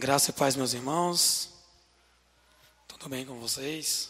[0.00, 1.50] Graça e paz, meus irmãos.
[2.88, 4.08] Tudo bem com vocês?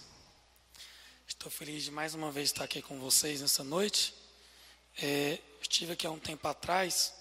[1.27, 4.15] Estou feliz de mais uma vez estar aqui com vocês nessa noite.
[5.03, 7.13] É, estive aqui há um tempo atrás.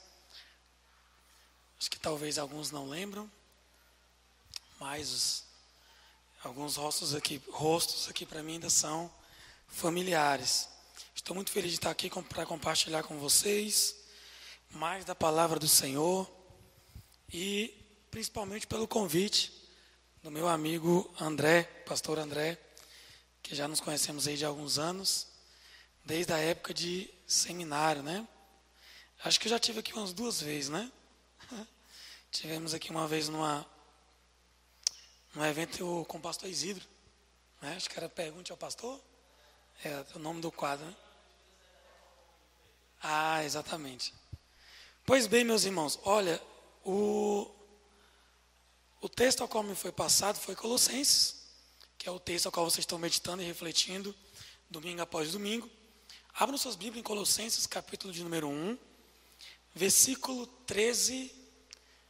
[1.80, 3.28] Acho que talvez alguns não lembram,
[4.80, 5.44] mas os,
[6.44, 9.12] alguns rostos aqui, rostos aqui para mim ainda são
[9.68, 10.70] familiares.
[11.16, 13.96] Estou muito feliz de estar aqui para compartilhar com vocês
[14.70, 16.30] mais da palavra do Senhor
[17.34, 17.79] e
[18.12, 19.52] principalmente pelo convite
[20.24, 22.58] do meu amigo André, pastor André,
[23.42, 25.28] que já nos conhecemos aí de alguns anos,
[26.04, 28.28] desde a época de seminário, né?
[29.24, 30.92] Acho que eu já tive aqui umas duas vezes, né?
[32.32, 33.66] Tivemos aqui uma vez numa
[35.36, 36.86] num evento com o pastor Isidro,
[37.62, 37.76] né?
[37.76, 39.00] Acho que era Pergunte ao Pastor,
[39.84, 40.96] é o nome do quadro, né?
[43.02, 44.14] Ah, exatamente.
[45.06, 46.42] Pois bem, meus irmãos, olha,
[46.84, 47.50] o,
[49.02, 51.36] o texto ao qual me foi passado foi Colossenses,
[51.98, 54.14] que é o texto ao qual vocês estão meditando e refletindo
[54.70, 55.70] domingo após domingo.
[56.34, 58.78] Abram suas Bíblias em Colossenses, capítulo de número 1,
[59.74, 61.32] versículo 13.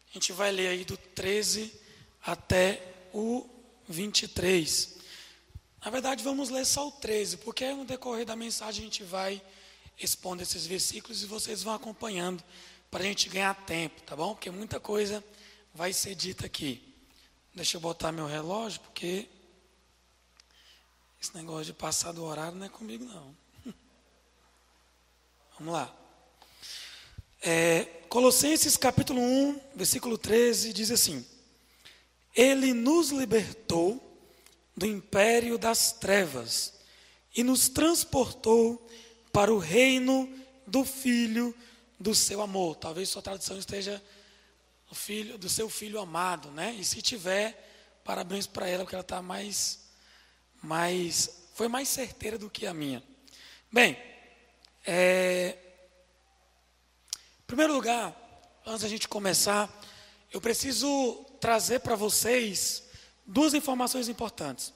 [0.09, 1.73] A gente vai ler aí do 13
[2.23, 2.81] até
[3.13, 3.47] o
[3.87, 4.97] 23.
[5.83, 9.41] Na verdade, vamos ler só o 13, porque no decorrer da mensagem a gente vai
[9.97, 12.43] expondo esses versículos e vocês vão acompanhando
[12.89, 14.33] para a gente ganhar tempo, tá bom?
[14.33, 15.23] Porque muita coisa
[15.73, 16.88] vai ser dita aqui.
[17.53, 19.27] Deixa eu botar meu relógio, porque
[21.21, 23.35] esse negócio de passar do horário não é comigo, não.
[25.57, 25.93] Vamos lá.
[27.41, 31.25] É, Colossenses capítulo 1, versículo 13, diz assim:
[32.35, 34.05] Ele nos libertou
[34.75, 36.73] do império das trevas
[37.35, 38.87] e nos transportou
[39.31, 40.29] para o reino
[40.65, 41.53] do Filho
[41.99, 42.75] do seu amor.
[42.75, 44.01] Talvez sua tradução esteja
[44.89, 46.75] do filho, do seu filho amado, né?
[46.77, 49.87] E se tiver, parabéns para ela, porque ela está mais,
[50.63, 53.03] mais, foi mais certeira do que a minha.
[53.71, 53.95] Bem,
[54.85, 55.55] é,
[57.13, 58.15] em primeiro lugar,
[58.65, 59.69] antes da gente começar,
[60.31, 62.83] eu preciso trazer para vocês
[63.25, 64.73] duas informações importantes.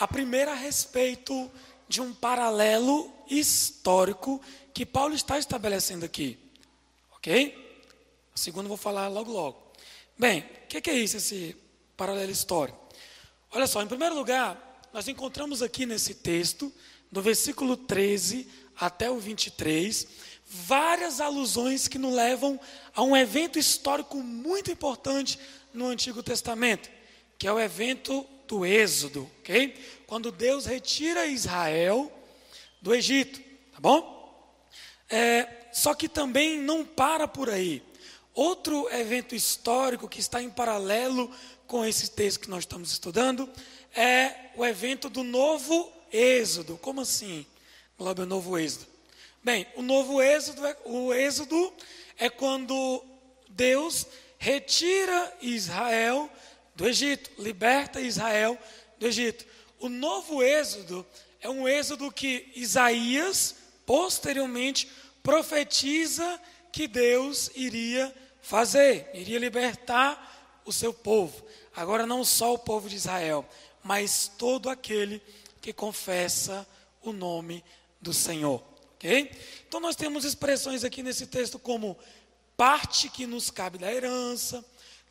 [0.00, 1.48] A primeira a respeito
[1.88, 4.40] de um paralelo histórico
[4.72, 6.38] que Paulo está estabelecendo aqui.
[7.16, 7.63] Ok?
[8.34, 9.72] O segundo eu vou falar logo logo.
[10.18, 11.56] Bem, o que, que é isso, esse
[11.96, 12.78] paralelo histórico?
[13.52, 16.72] Olha só, em primeiro lugar, nós encontramos aqui nesse texto,
[17.12, 20.08] do versículo 13 até o 23,
[20.44, 22.58] várias alusões que nos levam
[22.92, 25.38] a um evento histórico muito importante
[25.72, 26.90] no Antigo Testamento,
[27.38, 29.80] que é o evento do Êxodo, ok?
[30.08, 32.12] Quando Deus retira Israel
[32.82, 33.40] do Egito,
[33.72, 34.12] tá bom?
[35.08, 37.80] É, só que também não para por aí.
[38.34, 41.30] Outro evento histórico que está em paralelo
[41.68, 43.48] com esse texto que nós estamos estudando
[43.94, 46.76] é o evento do novo êxodo.
[46.78, 47.46] Como assim,
[47.96, 48.86] Glória, o novo êxodo?
[49.42, 51.72] Bem, o novo êxodo é, o êxodo
[52.18, 53.04] é quando
[53.48, 54.04] Deus
[54.36, 56.28] retira Israel
[56.74, 58.58] do Egito, liberta Israel
[58.98, 59.46] do Egito.
[59.78, 61.06] O novo êxodo
[61.40, 63.54] é um êxodo que Isaías,
[63.86, 64.90] posteriormente,
[65.22, 66.40] profetiza
[66.72, 68.12] que Deus iria
[68.44, 71.44] fazer, iria libertar o seu povo.
[71.74, 73.44] Agora, não só o povo de Israel,
[73.82, 75.20] mas todo aquele
[75.60, 76.66] que confessa
[77.02, 77.64] o nome
[78.00, 78.62] do Senhor.
[78.94, 79.32] Ok?
[79.66, 81.98] Então, nós temos expressões aqui nesse texto como
[82.54, 84.62] parte que nos cabe da herança,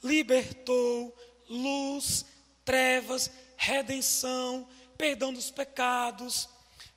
[0.04, 1.14] libertou,
[1.50, 2.26] luz,
[2.64, 6.48] trevas, redenção, perdão dos pecados,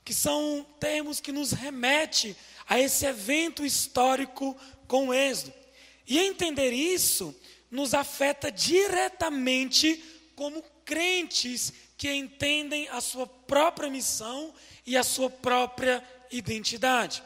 [0.04, 2.36] que são termos que nos remete
[2.68, 4.54] a esse evento histórico
[4.86, 5.66] com o êxodo.
[6.06, 7.34] E entender isso
[7.70, 10.02] nos afeta diretamente
[10.34, 14.52] como crentes que entendem a sua própria missão
[14.86, 17.22] e a sua própria identidade.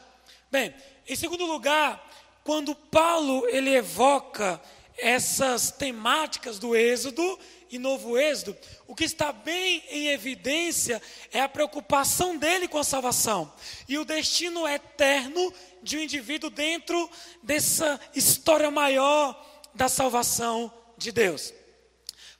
[0.49, 0.73] Bem,
[1.07, 2.09] em segundo lugar,
[2.43, 4.61] quando Paulo ele evoca
[4.97, 8.57] essas temáticas do Êxodo e Novo Êxodo,
[8.87, 11.01] o que está bem em evidência
[11.31, 13.51] é a preocupação dele com a salvação
[13.87, 17.09] e o destino eterno de um indivíduo dentro
[17.41, 19.35] dessa história maior
[19.73, 21.53] da salvação de Deus.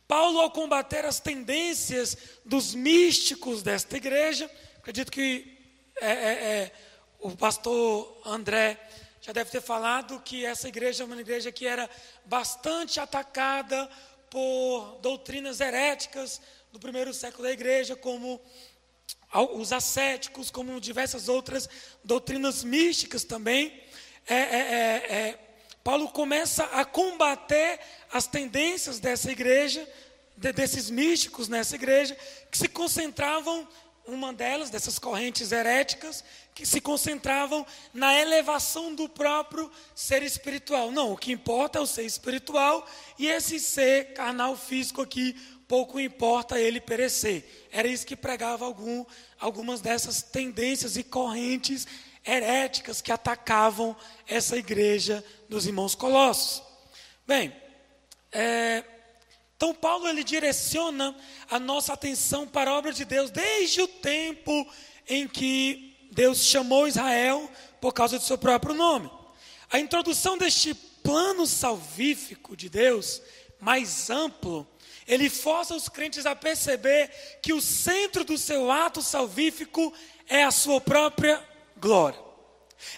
[0.07, 5.57] Paulo, ao combater as tendências dos místicos desta igreja, acredito que
[6.01, 6.71] é, é, é,
[7.19, 8.77] o pastor André
[9.21, 11.89] já deve ter falado que essa igreja é uma igreja que era
[12.25, 13.89] bastante atacada
[14.29, 16.41] por doutrinas heréticas
[16.71, 18.41] do primeiro século da igreja, como
[19.53, 21.69] os ascéticos, como diversas outras
[22.03, 23.81] doutrinas místicas também.
[24.27, 25.39] É, é, é, é,
[25.83, 27.79] Paulo começa a combater
[28.11, 29.87] as tendências dessa igreja,
[30.35, 32.15] de, desses místicos nessa igreja,
[32.51, 33.67] que se concentravam,
[34.05, 36.23] uma delas, dessas correntes heréticas,
[36.53, 40.91] que se concentravam na elevação do próprio ser espiritual.
[40.91, 42.85] Não, o que importa é o ser espiritual
[43.17, 45.35] e esse ser carnal físico aqui,
[45.71, 47.45] pouco importa ele perecer.
[47.71, 49.06] Era isso que pregava algum,
[49.39, 51.88] algumas dessas tendências e correntes
[52.25, 53.95] heréticas que atacavam
[54.27, 56.62] essa igreja dos irmãos colossos.
[57.25, 57.56] Bem,
[58.33, 58.83] é,
[59.56, 61.15] então Paulo ele direciona
[61.50, 64.68] a nossa atenção para a obra de Deus desde o tempo
[65.07, 69.09] em que Deus chamou Israel por causa do seu próprio nome.
[69.71, 73.21] A introdução deste plano salvífico de Deus,
[73.57, 74.68] mais amplo,
[75.13, 77.09] ele força os crentes a perceber
[77.41, 79.93] que o centro do seu ato salvífico
[80.25, 82.17] é a sua própria glória.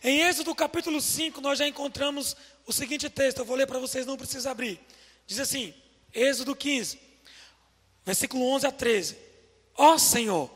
[0.04, 2.38] Em Êxodo capítulo 5, nós já encontramos
[2.68, 4.80] o seguinte texto, eu vou ler para vocês, não precisa abrir.
[5.26, 5.74] Diz assim,
[6.14, 7.00] Êxodo 15,
[8.06, 9.18] versículo 11 a 13.
[9.76, 10.52] Ó Senhor,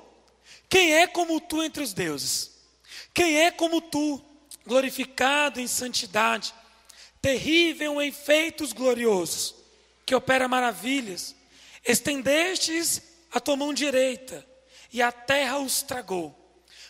[0.70, 2.52] quem é como tu entre os deuses?
[3.16, 4.24] Quem é como tu,
[4.64, 6.54] glorificado em santidade,
[7.20, 9.56] terrível em feitos gloriosos,
[10.06, 11.36] que opera maravilhas?
[11.88, 13.02] Estendestes
[13.32, 14.46] a tua mão direita,
[14.92, 16.36] e a terra os tragou.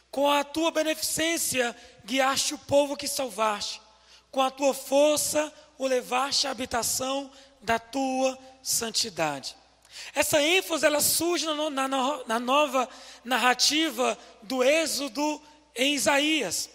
[0.09, 3.81] Com a tua beneficência guiaste o povo que salvaste.
[4.31, 9.55] Com a tua força o levaste à habitação da tua santidade.
[10.13, 11.87] Essa ênfase ela surge na, na,
[12.25, 12.87] na nova
[13.23, 15.41] narrativa do Êxodo
[15.75, 16.69] em Isaías,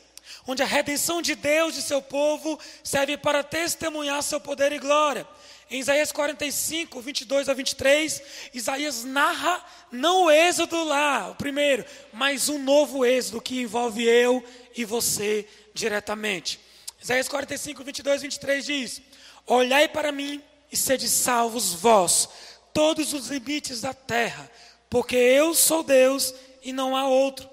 [0.46, 5.26] onde a redenção de Deus de seu povo serve para testemunhar seu poder e glória.
[5.70, 8.22] Em Isaías 45, 22 a 23,
[8.52, 14.44] Isaías narra não o êxodo lá, o primeiro, mas um novo êxodo que envolve eu
[14.76, 16.60] e você diretamente.
[17.00, 19.02] Isaías 45, 22 e 23 diz:
[19.46, 22.28] Olhai para mim e sede salvos vós,
[22.72, 24.50] todos os limites da terra,
[24.88, 27.48] porque eu sou Deus e não há outro.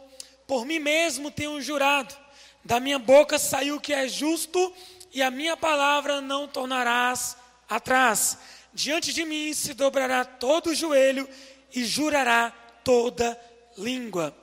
[0.46, 2.16] Por mim mesmo tenho jurado,
[2.64, 4.74] da minha boca saiu o que é justo,
[5.12, 7.36] e a minha palavra não tornarás
[7.70, 8.38] atrás.
[8.74, 11.30] Diante de mim se dobrará todo o joelho
[11.74, 12.52] e jurará
[12.84, 13.40] toda
[13.78, 14.36] língua.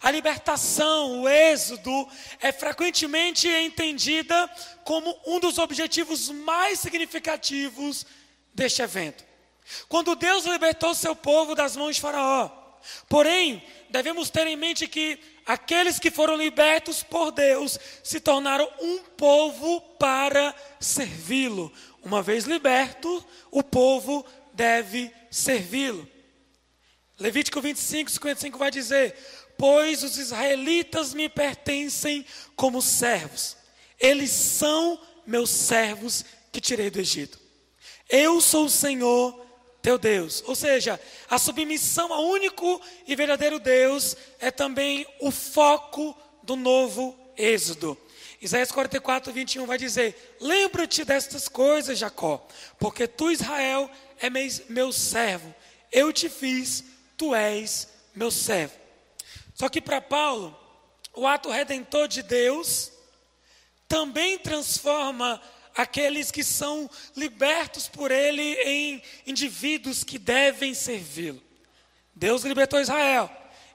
[0.00, 2.08] A libertação, o êxodo,
[2.40, 4.50] é frequentemente entendida
[4.84, 8.06] como um dos objetivos mais significativos
[8.52, 9.24] deste evento.
[9.88, 12.50] Quando Deus libertou seu povo das mãos de Faraó.
[13.08, 18.98] Porém, devemos ter em mente que aqueles que foram libertos por Deus se tornaram um
[19.16, 21.72] povo para servi-lo,
[22.04, 26.08] uma vez liberto, o povo deve servi-lo.
[27.18, 29.14] Levítico 25, 55 vai dizer:
[29.56, 32.24] Pois os israelitas me pertencem
[32.54, 33.56] como servos,
[33.98, 37.38] eles são meus servos que tirei do Egito.
[38.08, 39.46] Eu sou o Senhor
[39.82, 40.42] teu Deus.
[40.46, 47.18] Ou seja, a submissão ao único e verdadeiro Deus é também o foco do novo
[47.36, 47.96] êxodo.
[48.40, 52.46] Isaías 44, 21 vai dizer: Lembra-te destas coisas, Jacó,
[52.78, 53.90] porque tu, Israel,
[54.20, 55.54] é meu servo.
[55.90, 56.84] Eu te fiz,
[57.16, 58.74] tu és meu servo.
[59.54, 60.56] Só que para Paulo,
[61.12, 62.92] o ato redentor de Deus
[63.88, 65.42] também transforma
[65.74, 71.42] aqueles que são libertos por ele em indivíduos que devem servi-lo.
[72.14, 73.30] Deus libertou Israel.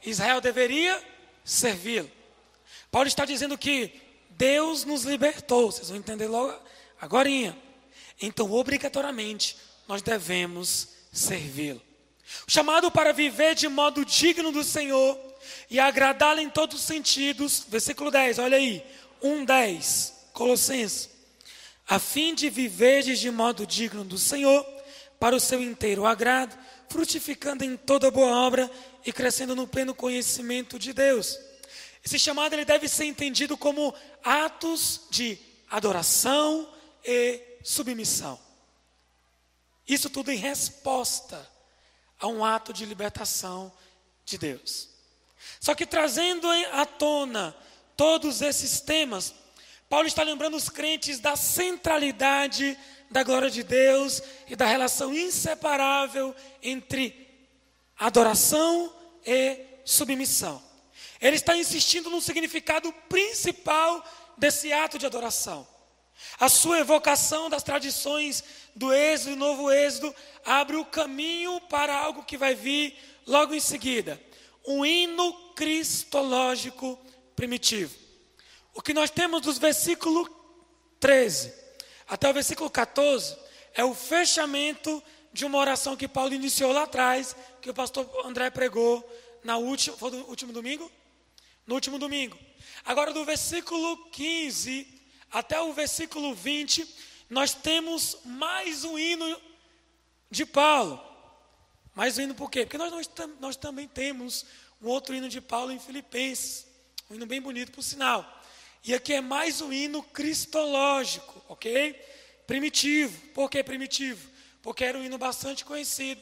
[0.05, 1.01] Israel deveria
[1.43, 2.11] servi-lo.
[2.91, 4.02] Paulo está dizendo que
[4.37, 5.71] Deus nos libertou.
[5.71, 6.53] Vocês vão entender logo
[6.99, 7.29] agora.
[8.21, 11.81] Então, obrigatoriamente, nós devemos servi-lo.
[12.47, 15.19] Chamado para viver de modo digno do Senhor
[15.69, 17.65] e agradá-lo em todos os sentidos.
[17.67, 18.83] Versículo 10, olha aí.
[19.21, 21.09] 1, 10, Colossenses.
[21.87, 24.65] A fim de viverdes de modo digno do Senhor,
[25.19, 26.57] para o seu inteiro agrado,
[26.89, 28.69] frutificando em toda boa obra
[29.05, 31.37] e crescendo no pleno conhecimento de Deus
[32.03, 33.93] esse chamado ele deve ser entendido como
[34.23, 35.37] atos de
[35.69, 36.69] adoração
[37.03, 38.39] e submissão.
[39.87, 41.49] Isso tudo em resposta
[42.19, 43.71] a um ato de libertação
[44.25, 44.89] de Deus.
[45.59, 47.55] Só que trazendo à tona
[47.95, 49.33] todos esses temas,
[49.89, 52.77] Paulo está lembrando os crentes da centralidade
[53.09, 57.29] da glória de Deus e da relação inseparável entre
[57.97, 58.93] adoração
[59.25, 60.72] e submissão.
[61.23, 64.03] Ele está insistindo no significado principal
[64.37, 65.67] desse ato de adoração.
[66.39, 68.43] A sua evocação das tradições
[68.75, 70.13] do Êxodo e Novo Êxodo
[70.45, 74.21] abre o caminho para algo que vai vir logo em seguida:
[74.67, 76.99] um hino cristológico
[77.35, 77.95] primitivo.
[78.73, 80.29] O que nós temos dos versículos
[80.99, 81.63] 13
[82.07, 83.35] até o versículo 14,
[83.73, 85.01] é o fechamento
[85.31, 89.03] de uma oração que Paulo iniciou lá atrás, que o pastor André pregou
[89.43, 90.91] na última, foi no último domingo?
[91.65, 92.37] No último domingo.
[92.83, 95.01] Agora, do versículo 15
[95.31, 96.87] até o versículo 20,
[97.29, 99.41] nós temos mais um hino
[100.29, 101.01] de Paulo.
[101.95, 102.65] Mais um hino por quê?
[102.65, 104.45] Porque nós, nós, nós também temos
[104.81, 106.67] um outro hino de Paulo em Filipenses.
[107.09, 108.41] Um hino bem bonito, por sinal.
[108.83, 111.93] E aqui é mais um hino cristológico, ok?
[112.45, 113.17] Primitivo.
[113.29, 114.29] Por que primitivo?
[114.61, 116.21] Porque era um hino bastante conhecido,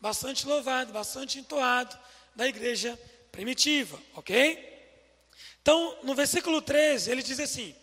[0.00, 1.98] bastante louvado, bastante entoado
[2.36, 2.98] da igreja
[3.30, 4.71] primitiva, ok?
[5.62, 7.74] Então, no versículo 13, ele diz assim: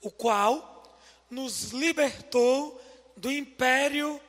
[0.00, 2.80] O qual nos libertou
[3.16, 4.20] do império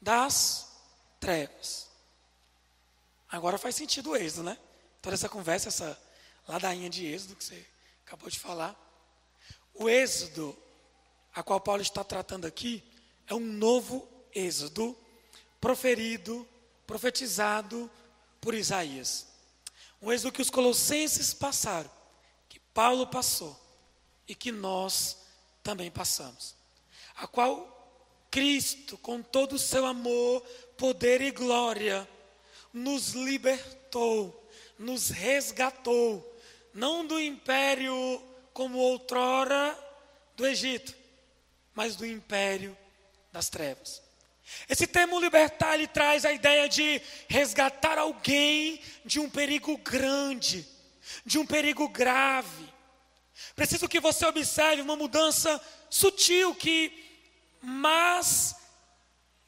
[0.00, 0.70] das
[1.18, 1.88] trevas.
[3.28, 4.58] Agora faz sentido o êxodo, né?
[5.00, 5.98] Toda essa conversa, essa
[6.46, 7.66] ladainha de êxodo que você
[8.04, 8.74] acabou de falar.
[9.74, 10.56] O êxodo
[11.34, 12.82] a qual Paulo está tratando aqui
[13.26, 14.96] é um novo êxodo
[15.60, 16.46] proferido,
[16.86, 17.90] profetizado
[18.40, 19.26] por Isaías.
[20.00, 21.90] Um êxodo que os colossenses passaram,
[22.48, 23.58] que Paulo passou
[24.28, 25.18] e que nós
[25.62, 26.54] também passamos.
[27.16, 27.74] A qual
[28.30, 30.42] Cristo, com todo o seu amor,
[30.76, 32.06] poder e glória,
[32.72, 34.48] nos libertou,
[34.78, 36.38] nos resgatou,
[36.74, 38.22] não do império
[38.52, 39.78] como outrora
[40.36, 40.94] do Egito,
[41.74, 42.76] mas do império
[43.32, 44.05] das trevas.
[44.68, 50.66] Esse termo libertar, ele traz a ideia de resgatar alguém de um perigo grande,
[51.24, 52.72] de um perigo grave.
[53.54, 55.60] Preciso que você observe uma mudança
[55.90, 56.92] sutil que,
[57.60, 58.54] mas,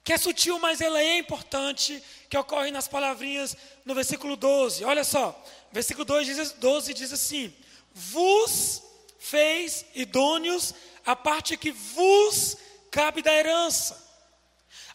[0.02, 4.84] que é sutil, mas ela é importante, que ocorre nas palavrinhas no versículo 12.
[4.84, 7.54] Olha só, versículo 12 diz, 12 diz assim:
[7.92, 8.82] Vos
[9.18, 10.74] fez idôneos
[11.04, 12.56] a parte que vos
[12.90, 14.07] cabe da herança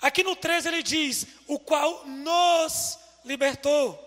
[0.04, 3.98] Aqui no 13 ele diz: o qual nos libertou.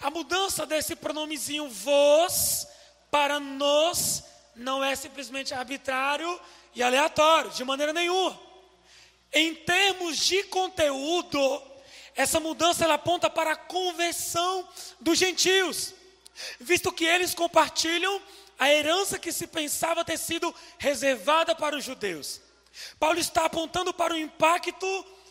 [0.00, 2.68] A mudança desse pronomezinho vos
[3.10, 4.22] para nos
[4.54, 6.40] não é simplesmente arbitrário
[6.72, 8.38] e aleatório, de maneira nenhuma.
[9.32, 11.62] Em termos de conteúdo,
[12.14, 14.68] essa mudança ela aponta para a conversão
[15.00, 15.94] dos gentios,
[16.60, 18.22] visto que eles compartilham
[18.56, 22.40] a herança que se pensava ter sido reservada para os judeus.
[23.00, 24.86] Paulo está apontando para o impacto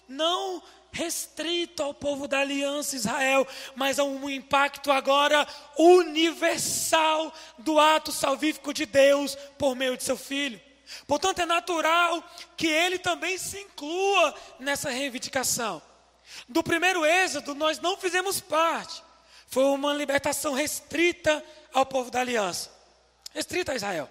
[0.09, 0.61] não
[0.91, 5.47] restrito ao povo da aliança Israel, mas a um impacto agora
[5.77, 10.59] universal do ato salvífico de Deus por meio de seu filho.
[11.05, 12.23] Portanto, é natural
[12.57, 15.81] que ele também se inclua nessa reivindicação.
[16.47, 19.03] Do primeiro êxodo, nós não fizemos parte.
[19.47, 22.71] Foi uma libertação restrita ao povo da aliança,
[23.33, 24.09] restrita a Israel.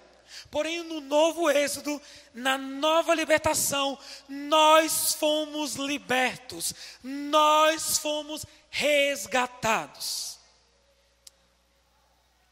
[0.49, 2.01] Porém, no novo êxodo,
[2.33, 10.39] na nova libertação, nós fomos libertos, nós fomos resgatados.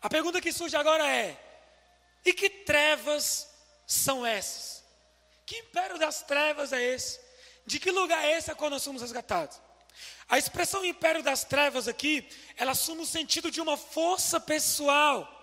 [0.01, 1.37] A pergunta que surge agora é:
[2.25, 3.47] e que trevas
[3.85, 4.83] são essas?
[5.45, 7.19] Que império das trevas é esse?
[7.65, 9.59] De que lugar é esse a qual nós somos resgatados?
[10.29, 15.36] A expressão império das trevas aqui, ela assume o sentido de uma força pessoal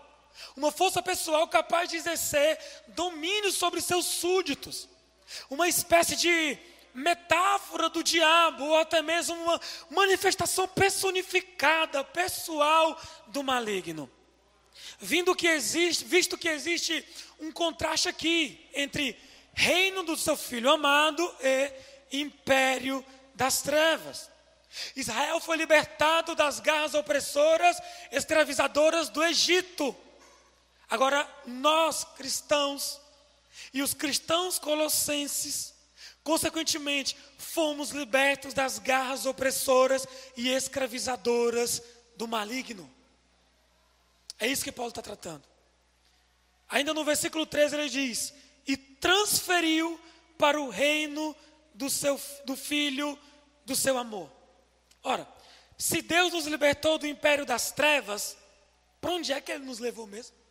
[0.56, 4.88] uma força pessoal capaz de exercer domínio sobre seus súditos.
[5.48, 6.58] Uma espécie de
[6.94, 9.60] metáfora do diabo, ou até mesmo uma
[9.90, 14.10] manifestação personificada, pessoal do maligno.
[14.98, 17.04] Vindo que existe, visto que existe
[17.40, 19.18] um contraste aqui entre
[19.52, 24.30] reino do seu filho amado e império das trevas.
[24.96, 27.76] Israel foi libertado das garras opressoras,
[28.10, 29.96] escravizadoras do Egito.
[30.94, 33.00] Agora, nós cristãos
[33.72, 35.74] e os cristãos colossenses,
[36.22, 41.82] consequentemente, fomos libertos das garras opressoras e escravizadoras
[42.14, 42.88] do maligno.
[44.38, 45.42] É isso que Paulo está tratando.
[46.68, 48.32] Ainda no versículo 13 ele diz:
[48.64, 50.00] E transferiu
[50.38, 51.34] para o reino
[51.74, 53.18] do, seu, do filho
[53.66, 54.30] do seu amor.
[55.02, 55.26] Ora,
[55.76, 58.36] se Deus nos libertou do império das trevas,
[59.00, 60.43] para onde é que ele nos levou mesmo?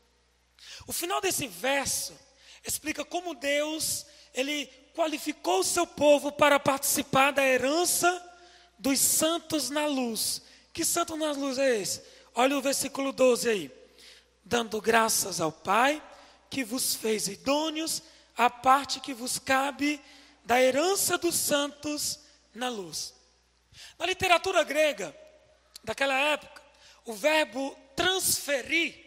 [0.88, 2.14] O final desse verso
[2.66, 8.22] explica como Deus, ele qualificou o seu povo para participar da herança
[8.78, 10.42] dos santos na luz.
[10.72, 12.02] Que santo na luz é esse?
[12.36, 13.72] Olha o versículo 12 aí.
[14.44, 16.02] Dando graças ao Pai
[16.50, 18.04] que vos fez idôneos
[18.36, 20.02] a parte que vos cabe
[20.44, 22.20] da herança dos santos
[22.54, 23.14] na luz.
[23.98, 25.16] Na literatura grega
[25.84, 26.62] daquela época,
[27.06, 29.03] o verbo transferir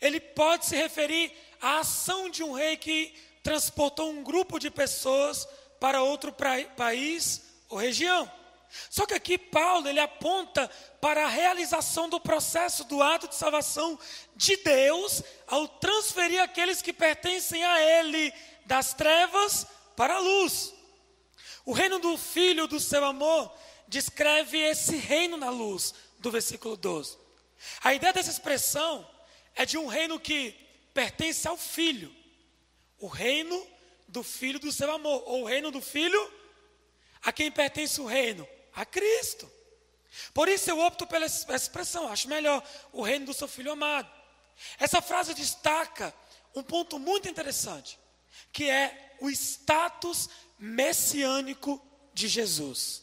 [0.00, 5.46] ele pode se referir à ação de um rei que transportou um grupo de pessoas
[5.80, 6.34] para outro
[6.76, 8.30] país ou região.
[8.90, 13.98] Só que aqui Paulo ele aponta para a realização do processo do ato de salvação
[14.36, 18.32] de Deus ao transferir aqueles que pertencem a ele
[18.66, 20.74] das trevas para a luz.
[21.64, 23.52] O reino do filho do seu amor
[23.86, 27.16] descreve esse reino na luz do versículo 12.
[27.82, 29.06] A ideia dessa expressão
[29.58, 30.52] é de um reino que
[30.94, 32.14] pertence ao filho.
[32.98, 33.66] O reino
[34.06, 36.32] do filho do seu amor, ou o reino do filho
[37.20, 39.50] a quem pertence o reino a Cristo.
[40.32, 42.62] Por isso eu opto pela expressão, acho melhor,
[42.92, 44.08] o reino do seu filho amado.
[44.78, 46.14] Essa frase destaca
[46.54, 47.98] um ponto muito interessante,
[48.52, 51.84] que é o status messiânico
[52.14, 53.02] de Jesus.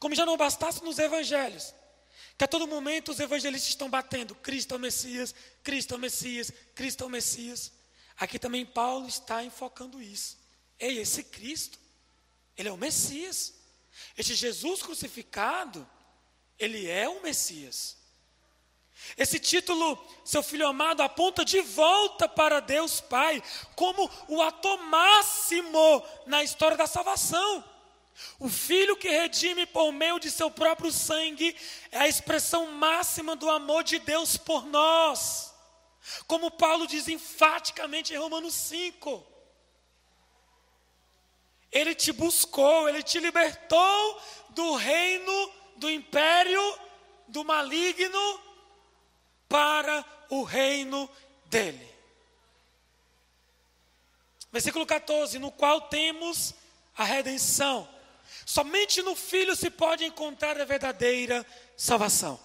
[0.00, 1.72] Como já não bastasse nos evangelhos,
[2.36, 6.00] que a todo momento os evangelistas estão batendo: Cristo é o Messias, Cristo é o
[6.00, 7.72] Messias, Cristo é o Messias.
[8.18, 10.38] Aqui também Paulo está enfocando isso.
[10.78, 11.78] Ei, esse Cristo,
[12.56, 13.54] ele é o Messias.
[14.16, 15.88] Este Jesus crucificado,
[16.58, 17.96] ele é o Messias.
[19.16, 23.42] Esse título, seu filho amado, aponta de volta para Deus Pai,
[23.74, 27.75] como o ator máximo na história da salvação.
[28.38, 31.56] O filho que redime por meio de seu próprio sangue
[31.90, 35.54] é a expressão máxima do amor de Deus por nós.
[36.26, 39.26] Como Paulo diz enfaticamente em Romanos 5.
[41.70, 46.78] Ele te buscou, ele te libertou do reino, do império,
[47.28, 48.40] do maligno,
[49.48, 51.08] para o reino
[51.46, 51.94] dele.
[54.50, 56.54] Versículo 14: No qual temos
[56.96, 57.95] a redenção.
[58.46, 61.44] Somente no Filho se pode encontrar a verdadeira
[61.76, 62.38] salvação.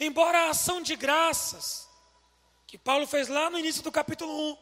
[0.00, 1.86] Embora a ação de graças,
[2.66, 4.56] que Paulo fez lá no início do capítulo 1,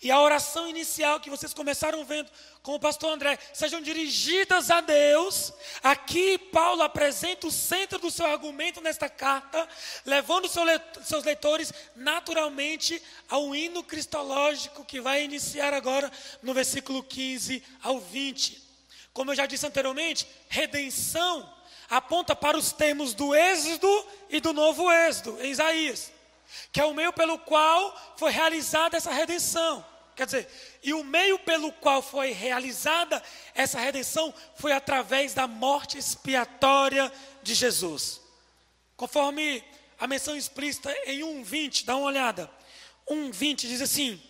[0.00, 2.30] e a oração inicial que vocês começaram vendo
[2.62, 5.52] com o pastor André sejam dirigidas a Deus.
[5.82, 9.66] Aqui Paulo apresenta o centro do seu argumento nesta carta,
[10.04, 17.98] levando seus leitores naturalmente ao hino cristológico que vai iniciar agora no versículo 15 ao
[17.98, 18.69] 20.
[19.12, 21.52] Como eu já disse anteriormente, redenção
[21.88, 26.12] aponta para os termos do Êxodo e do Novo Êxodo, em Isaías
[26.72, 29.84] que é o meio pelo qual foi realizada essa redenção.
[30.16, 30.48] Quer dizer,
[30.82, 33.22] e o meio pelo qual foi realizada
[33.54, 37.10] essa redenção foi através da morte expiatória
[37.42, 38.20] de Jesus.
[38.96, 39.64] Conforme
[39.98, 42.50] a menção explícita em 1:20, dá uma olhada.
[43.08, 44.20] 1:20 diz assim: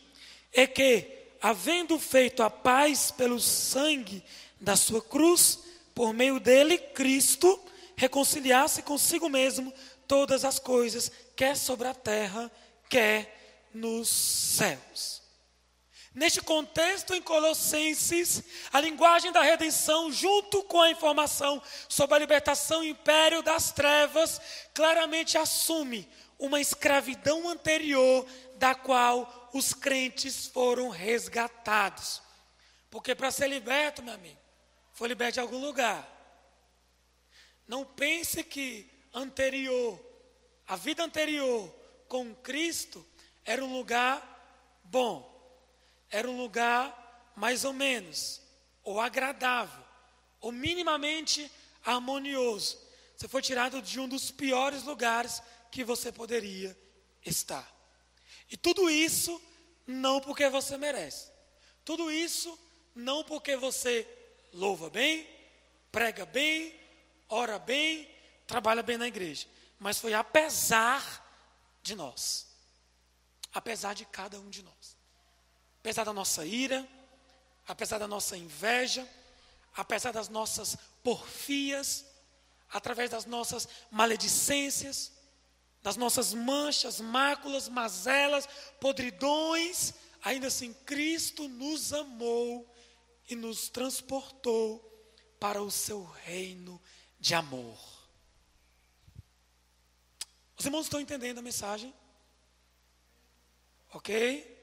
[0.53, 4.23] "É que havendo feito a paz pelo sangue
[4.61, 5.61] da sua cruz,
[5.95, 7.59] por meio dele Cristo
[7.97, 9.73] reconciliasse consigo mesmo
[10.07, 12.51] todas as coisas, quer sobre a terra,
[12.89, 15.21] quer nos céus.
[16.13, 18.43] Neste contexto, em Colossenses,
[18.73, 24.41] a linguagem da redenção, junto com a informação sobre a libertação império das trevas,
[24.75, 32.21] claramente assume uma escravidão anterior da qual os crentes foram resgatados.
[32.91, 34.40] Porque para ser liberto, meu amigo,
[35.01, 36.07] foi liberto de algum lugar.
[37.67, 39.99] Não pense que anterior,
[40.69, 41.75] a vida anterior
[42.07, 43.03] com Cristo,
[43.43, 44.21] era um lugar
[44.85, 45.27] bom,
[46.11, 48.43] era um lugar mais ou menos,
[48.85, 49.83] ou agradável,
[50.39, 51.51] ou minimamente
[51.83, 52.79] harmonioso.
[53.17, 56.77] Você foi tirado de um dos piores lugares que você poderia
[57.25, 57.67] estar.
[58.51, 59.41] E tudo isso
[59.87, 61.31] não porque você merece.
[61.87, 62.59] Tudo isso
[62.95, 64.07] não porque você
[64.53, 65.29] louva bem,
[65.91, 66.79] prega bem,
[67.29, 68.09] ora bem,
[68.47, 69.47] trabalha bem na igreja,
[69.79, 71.27] mas foi apesar
[71.83, 72.47] de nós,
[73.53, 74.97] apesar de cada um de nós,
[75.81, 76.87] apesar da nossa ira,
[77.67, 79.09] apesar da nossa inveja,
[79.75, 82.05] apesar das nossas porfias,
[82.73, 85.13] através das nossas maledicências,
[85.83, 88.49] das nossas manchas, máculas, mazelas,
[88.81, 92.70] podridões, ainda assim Cristo nos amou
[93.31, 94.87] e nos transportou
[95.39, 96.81] para o seu reino
[97.19, 97.79] de amor.
[100.59, 101.95] Os irmãos estão entendendo a mensagem?
[103.93, 104.59] Ok?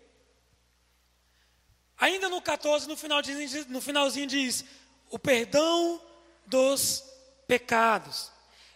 [1.97, 3.21] Ainda no 14, no, final,
[3.69, 4.63] no finalzinho diz:
[5.09, 6.01] o perdão
[6.45, 7.03] dos
[7.47, 8.31] pecados.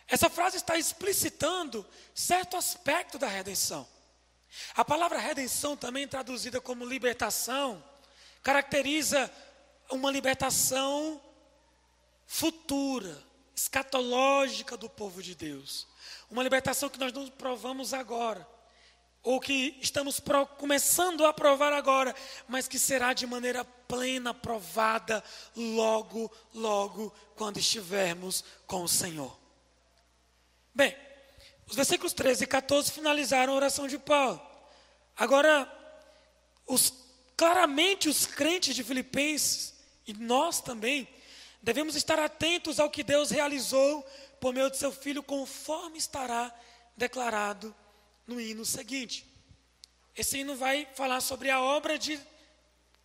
[0.08, 3.88] Essa frase está explicitando certo aspecto da redenção.
[4.76, 7.82] A palavra redenção, também traduzida como libertação,
[8.44, 9.32] caracteriza
[9.92, 11.22] uma libertação
[12.26, 13.22] futura,
[13.56, 15.88] escatológica do povo de Deus.
[16.30, 18.48] Uma libertação que nós não provamos agora.
[19.24, 22.16] ou que estamos pro, começando a provar agora,
[22.48, 25.24] mas que será de maneira plena provada
[25.56, 29.38] logo, logo, quando estivermos com o Senhor.
[30.74, 30.98] Bem,
[31.68, 34.42] os versículos 13 e 14 finalizaram a oração de Paulo.
[35.16, 35.72] Agora,
[36.66, 36.92] os,
[37.38, 39.71] claramente os crentes de Filipenses,
[40.12, 41.08] e nós também,
[41.62, 44.04] devemos estar atentos ao que Deus realizou
[44.42, 46.54] por meio de seu Filho, conforme estará
[46.98, 47.74] declarado
[48.28, 49.26] no hino seguinte.
[50.14, 52.20] Esse hino vai falar sobre a obra de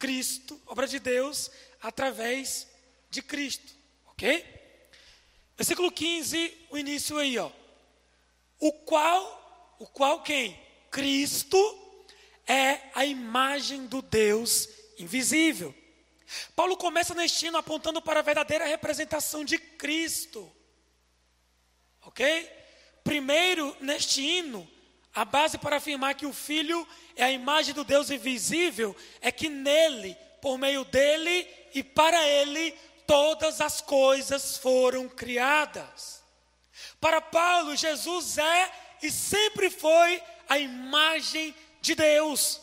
[0.01, 1.49] Cristo, obra de Deus,
[1.81, 2.67] através
[3.09, 3.73] de Cristo.
[4.07, 4.45] Ok?
[5.57, 7.53] Versículo 15, o início aí, ó.
[8.59, 10.61] O qual, o qual quem?
[10.91, 11.57] Cristo
[12.49, 15.73] é a imagem do Deus invisível.
[16.55, 20.53] Paulo começa neste hino apontando para a verdadeira representação de Cristo.
[22.03, 22.51] Ok?
[23.05, 24.69] Primeiro, neste hino,
[25.15, 29.49] a base para afirmar que o Filho é a imagem do Deus invisível é que
[29.49, 32.73] nele, por meio dele e para ele,
[33.07, 36.23] todas as coisas foram criadas.
[37.01, 42.61] Para Paulo, Jesus é e sempre foi a imagem de Deus.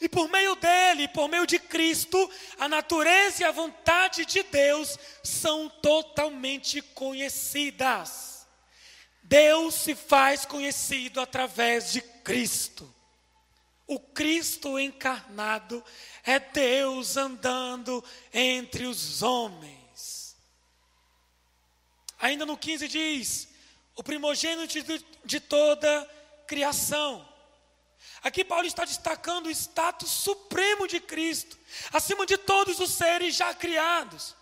[0.00, 4.98] E por meio dele, por meio de Cristo, a natureza e a vontade de Deus
[5.22, 8.46] são totalmente conhecidas.
[9.22, 12.92] Deus se faz conhecido através de Cristo.
[13.86, 15.84] O Cristo encarnado
[16.24, 20.36] é Deus andando entre os homens.
[22.18, 23.48] Ainda no 15 diz:
[23.96, 24.74] o primogênito
[25.24, 26.08] de, toda
[26.46, 27.28] criação.
[28.22, 31.58] Aqui Paulo está destacando o status supremo de Cristo,
[31.92, 34.36] acima de todos os seres já criados.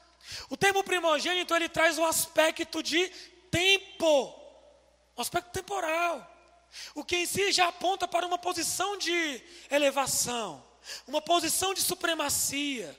[0.49, 3.09] O termo primogênito ele traz um aspecto de
[3.51, 4.41] tempo
[5.21, 6.27] um aspecto temporal.
[6.95, 10.65] O que em si já aponta para uma posição de elevação,
[11.07, 12.99] uma posição de supremacia.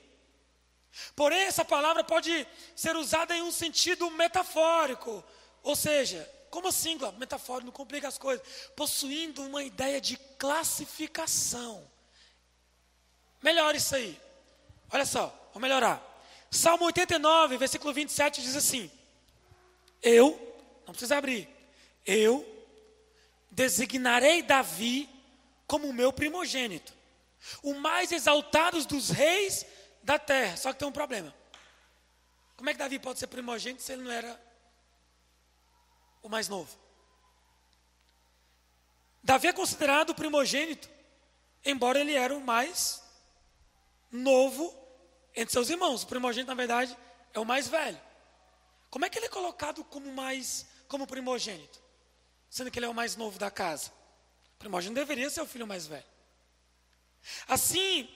[1.16, 5.24] Porém, essa palavra pode ser usada em um sentido metafórico,
[5.64, 11.82] ou seja, como assim, metafórico, não complica as coisas, possuindo uma ideia de classificação.
[13.42, 14.20] Melhor isso aí.
[14.90, 15.98] Olha só, vou melhorar.
[16.50, 18.90] Salmo 89, versículo 27 diz assim:
[20.02, 20.38] Eu,
[20.84, 21.48] não precisa abrir,
[22.04, 22.46] eu
[23.50, 25.08] designarei Davi
[25.66, 26.92] como o meu primogênito,
[27.62, 29.64] o mais exaltado dos reis
[30.02, 30.58] da terra.
[30.58, 31.34] Só que tem um problema.
[32.58, 34.51] Como é que Davi pode ser primogênito se ele não era
[36.22, 36.76] o mais novo?
[39.22, 40.88] Davi é considerado o primogênito,
[41.64, 43.02] embora ele era o mais
[44.10, 44.74] novo
[45.34, 46.02] entre seus irmãos.
[46.02, 46.96] O primogênito, na verdade,
[47.32, 48.00] é o mais velho.
[48.90, 51.82] Como é que ele é colocado como mais como primogênito?
[52.52, 53.90] sendo que ele é o mais novo da casa.
[54.56, 56.04] O primogênito deveria ser o filho mais velho.
[57.48, 58.06] Assim,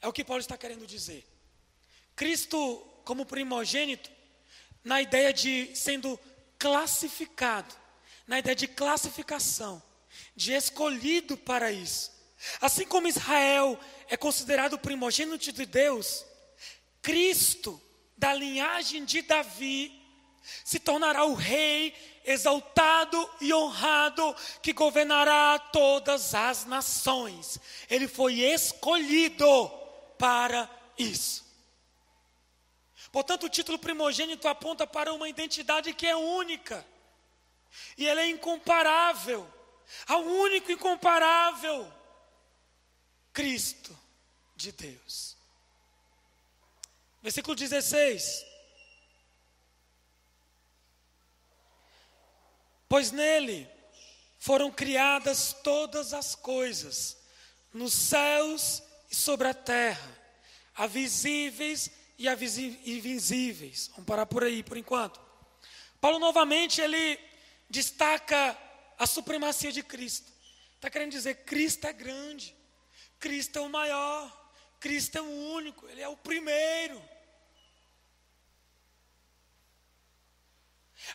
[0.00, 1.24] é o que Paulo está querendo dizer.
[2.16, 4.10] Cristo, como primogênito,
[4.84, 6.18] na ideia de sendo
[6.58, 7.74] classificado,
[8.26, 9.82] na ideia de classificação,
[10.34, 12.12] de escolhido para isso.
[12.60, 16.24] Assim como Israel é considerado primogênito de Deus,
[17.02, 17.80] Cristo,
[18.16, 19.98] da linhagem de Davi,
[20.64, 27.58] se tornará o rei exaltado e honrado que governará todas as nações.
[27.88, 29.68] Ele foi escolhido
[30.18, 31.47] para isso.
[33.10, 36.86] Portanto, o título primogênito aponta para uma identidade que é única.
[37.96, 39.48] E ela é incomparável.
[40.06, 41.90] Ao único incomparável
[43.32, 43.96] Cristo
[44.56, 45.36] de Deus.
[47.22, 48.44] Versículo 16.
[52.88, 53.68] Pois nele
[54.38, 57.18] foram criadas todas as coisas,
[57.72, 60.16] nos céus e sobre a terra,
[60.74, 63.88] a visíveis e a invisíveis.
[63.88, 65.20] Vamos parar por aí por enquanto.
[66.00, 67.18] Paulo novamente ele
[67.68, 68.56] destaca
[68.98, 70.32] a supremacia de Cristo.
[70.74, 72.56] Está querendo dizer Cristo é grande,
[73.20, 74.38] Cristo é o maior,
[74.80, 77.02] Cristo é o único, Ele é o primeiro.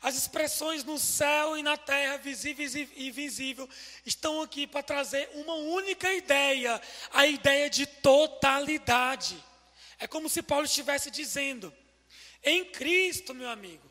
[0.01, 3.69] As expressões no céu e na terra, visíveis e invisível,
[4.05, 9.41] estão aqui para trazer uma única ideia, a ideia de totalidade.
[10.03, 11.73] É como se Paulo estivesse dizendo:
[12.43, 13.89] em Cristo, meu amigo,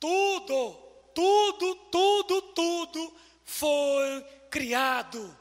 [0.00, 0.72] tudo,
[1.14, 5.38] tudo, tudo, tudo foi criado.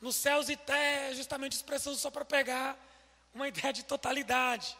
[0.00, 2.76] Nos céus e terra, justamente expressão só para pegar
[3.32, 4.76] uma ideia de totalidade.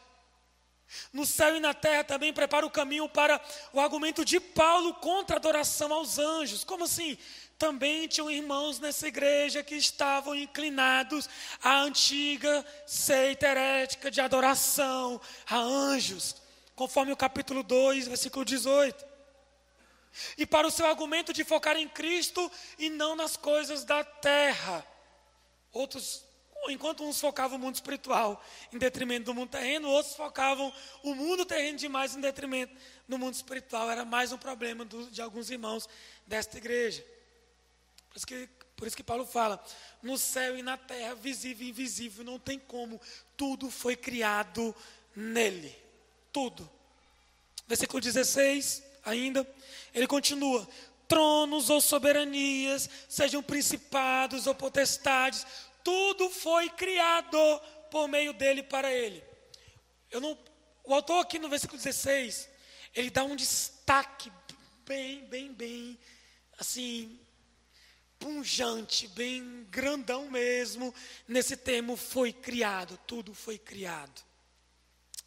[1.12, 3.40] No céu e na terra também prepara o caminho para
[3.72, 6.64] o argumento de Paulo contra a adoração aos anjos.
[6.64, 7.16] Como assim?
[7.58, 11.28] Também tinham irmãos nessa igreja que estavam inclinados
[11.60, 16.36] à antiga seita herética de adoração a anjos,
[16.76, 19.04] conforme o capítulo 2, versículo 18.
[20.36, 24.86] E para o seu argumento de focar em Cristo e não nas coisas da terra.
[25.72, 26.24] Outros,
[26.68, 28.40] enquanto uns focavam o mundo espiritual
[28.72, 32.72] em detrimento do mundo terreno, outros focavam o mundo terreno demais em detrimento
[33.08, 33.90] do mundo espiritual.
[33.90, 35.88] Era mais um problema do, de alguns irmãos
[36.24, 37.17] desta igreja.
[38.10, 39.62] Por isso, que, por isso que Paulo fala:
[40.02, 43.00] no céu e na terra, visível e invisível, não tem como,
[43.36, 44.74] tudo foi criado
[45.14, 45.76] nele.
[46.32, 46.68] Tudo.
[47.66, 49.46] Versículo 16, ainda,
[49.94, 50.66] ele continua:
[51.06, 55.46] tronos ou soberanias, sejam principados ou potestades,
[55.82, 57.38] tudo foi criado
[57.90, 59.24] por meio dele para ele.
[60.10, 60.38] Eu não,
[60.84, 62.48] o autor aqui no versículo 16,
[62.94, 64.32] ele dá um destaque
[64.86, 65.98] bem, bem, bem,
[66.58, 67.18] assim,
[68.18, 70.94] punjante, bem grandão mesmo,
[71.26, 74.22] nesse termo foi criado, tudo foi criado.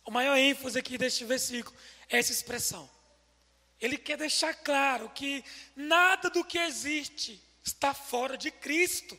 [0.06, 1.76] O maior ênfase aqui deste versículo
[2.10, 2.90] é essa expressão.
[3.80, 5.44] Ele quer deixar claro que
[5.76, 9.18] nada do que existe está fora de Cristo.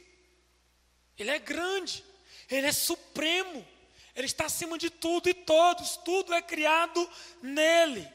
[1.19, 2.05] Ele é grande,
[2.51, 3.67] ele é supremo,
[4.15, 7.09] ele está acima de tudo e todos, tudo é criado
[7.41, 8.09] nele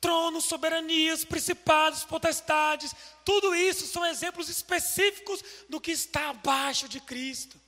[0.00, 7.60] tronos, soberanias, principados, potestades, tudo isso são exemplos específicos do que está abaixo de Cristo,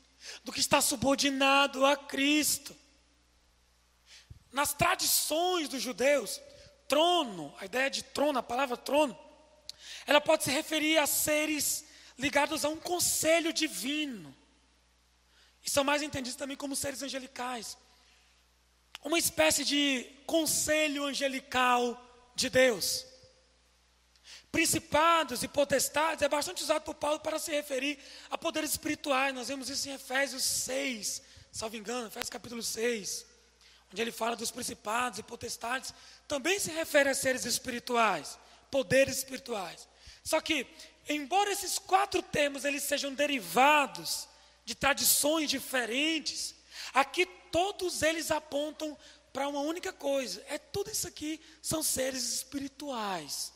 [0.45, 2.77] do que está subordinado a Cristo.
[4.53, 6.41] Nas tradições dos judeus,
[6.89, 9.17] trono, a ideia de trono, a palavra trono,
[10.07, 11.85] ela pode se referir a seres
[12.19, 14.35] ligados a um conselho divino.
[15.65, 17.77] E são mais entendidos também como seres angelicais.
[19.03, 22.10] Uma espécie de conselho angelical
[22.41, 23.07] de Deus.
[24.51, 27.99] Principados e potestades é bastante usado por Paulo para se referir
[28.29, 29.33] a poderes espirituais.
[29.33, 31.23] Nós vemos isso em Efésios 6,
[31.53, 33.27] salvo engano, Efésios capítulo 6,
[33.93, 35.95] onde ele fala dos principados e potestades,
[36.27, 38.37] também se refere a seres espirituais,
[38.71, 39.89] poderes espirituais.
[40.25, 40.67] Só que,
[41.09, 44.29] embora esses quatro termos eles sejam derivados
[44.65, 46.57] de tradições diferentes,
[46.93, 48.97] aqui todos eles apontam
[49.33, 53.53] para uma única coisa: é tudo isso aqui são seres espirituais.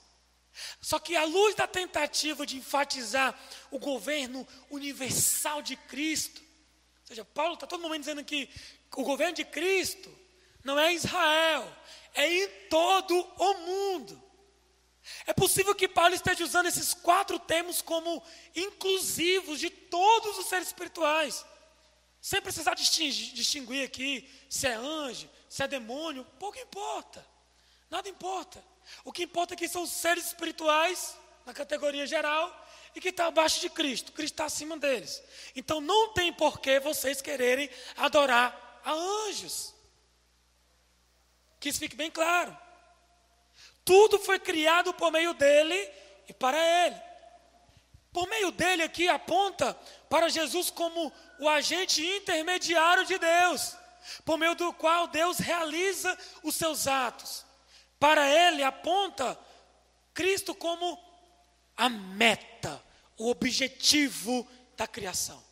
[0.80, 3.38] Só que à luz da tentativa de enfatizar
[3.70, 6.40] o governo universal de Cristo,
[7.02, 8.48] ou seja, Paulo está todo momento dizendo que
[8.96, 10.10] o governo de Cristo
[10.62, 11.76] não é Israel,
[12.14, 14.22] é em todo o mundo.
[15.26, 18.22] É possível que Paulo esteja usando esses quatro termos como
[18.54, 21.44] inclusivos de todos os seres espirituais,
[22.20, 27.24] sem precisar distinguir, distinguir aqui se é anjo, se é demônio, pouco importa.
[27.88, 28.60] Nada importa.
[29.04, 32.52] O que importa é que são seres espirituais, na categoria geral,
[32.92, 34.10] e que estão abaixo de Cristo.
[34.10, 35.22] Cristo está acima deles.
[35.54, 38.90] Então não tem porquê vocês quererem adorar a
[39.28, 39.72] anjos.
[41.60, 42.58] Que isso fique bem claro.
[43.84, 45.88] Tudo foi criado por meio dele
[46.28, 47.00] e para ele.
[48.12, 49.72] Por meio dele aqui aponta
[50.10, 53.83] para Jesus como o agente intermediário de Deus
[54.24, 57.44] por meio do qual Deus realiza os seus atos.
[57.98, 59.38] Para ele aponta
[60.12, 60.98] Cristo como
[61.76, 62.82] a meta,
[63.16, 65.42] o objetivo da criação.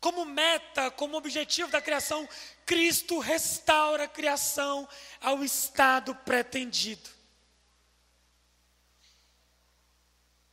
[0.00, 2.26] Como meta, como objetivo da criação,
[2.64, 4.88] Cristo restaura a criação
[5.20, 7.10] ao estado pretendido.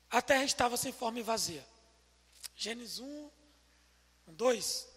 [0.10, 1.65] A terra estava sem forma e vazia.
[2.56, 3.30] Gênesis 1,
[4.27, 4.97] 2.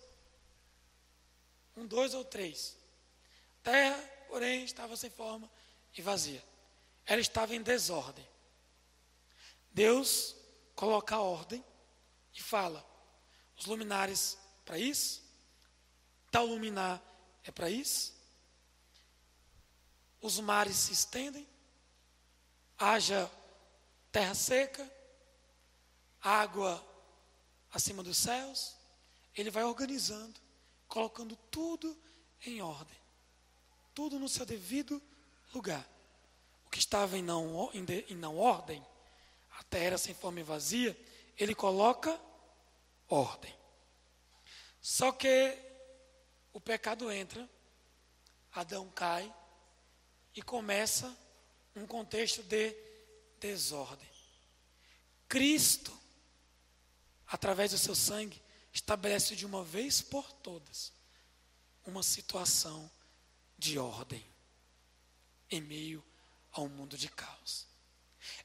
[1.81, 2.77] Um, dois ou três.
[3.63, 5.51] Terra, porém, estava sem forma
[5.97, 6.45] e vazia.
[7.07, 8.27] Ela estava em desordem.
[9.71, 10.37] Deus
[10.75, 11.65] coloca a ordem
[12.35, 12.85] e fala:
[13.57, 15.23] os luminares para isso,
[16.31, 17.03] tal luminar
[17.45, 18.15] é para isso.
[20.21, 21.49] Os mares se estendem,
[22.79, 23.31] haja
[24.13, 24.91] terra seca,
[26.21, 26.85] água
[27.73, 28.77] acima dos céus.
[29.35, 30.40] Ele vai organizando
[30.91, 31.97] colocando tudo
[32.45, 32.99] em ordem,
[33.95, 35.01] tudo no seu devido
[35.55, 35.89] lugar.
[36.67, 38.85] O que estava em não, em, de, em não ordem,
[39.53, 40.99] a terra sem forma e vazia,
[41.39, 42.21] ele coloca
[43.09, 43.57] ordem.
[44.83, 45.57] Só que
[46.53, 47.49] o pecado entra,
[48.53, 49.33] Adão cai
[50.35, 51.17] e começa
[51.77, 52.75] um contexto de
[53.39, 54.11] desordem.
[55.29, 55.97] Cristo,
[57.29, 60.93] através do seu sangue, estabelece de uma vez por todas
[61.85, 62.91] uma situação
[63.59, 64.25] de ordem
[65.51, 66.05] em meio
[66.53, 67.67] a um mundo de caos.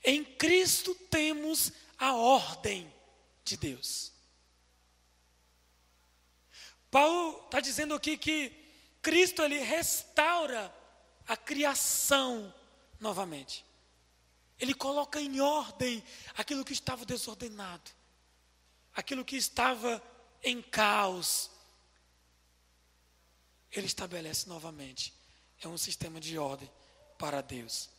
[0.04, 2.92] Em Cristo temos a ordem
[3.44, 4.12] de Deus.
[6.90, 8.52] Paulo está dizendo aqui que
[9.02, 10.74] Cristo ele restaura
[11.28, 12.54] a criação
[13.00, 13.66] novamente.
[14.58, 16.04] Ele coloca em ordem
[16.36, 17.92] aquilo que estava desordenado,
[18.94, 20.02] aquilo que estava
[20.46, 21.50] em caos.
[23.72, 25.14] Ele estabelece novamente.
[25.62, 26.72] É um sistema de ordem
[27.18, 27.90] para Deus.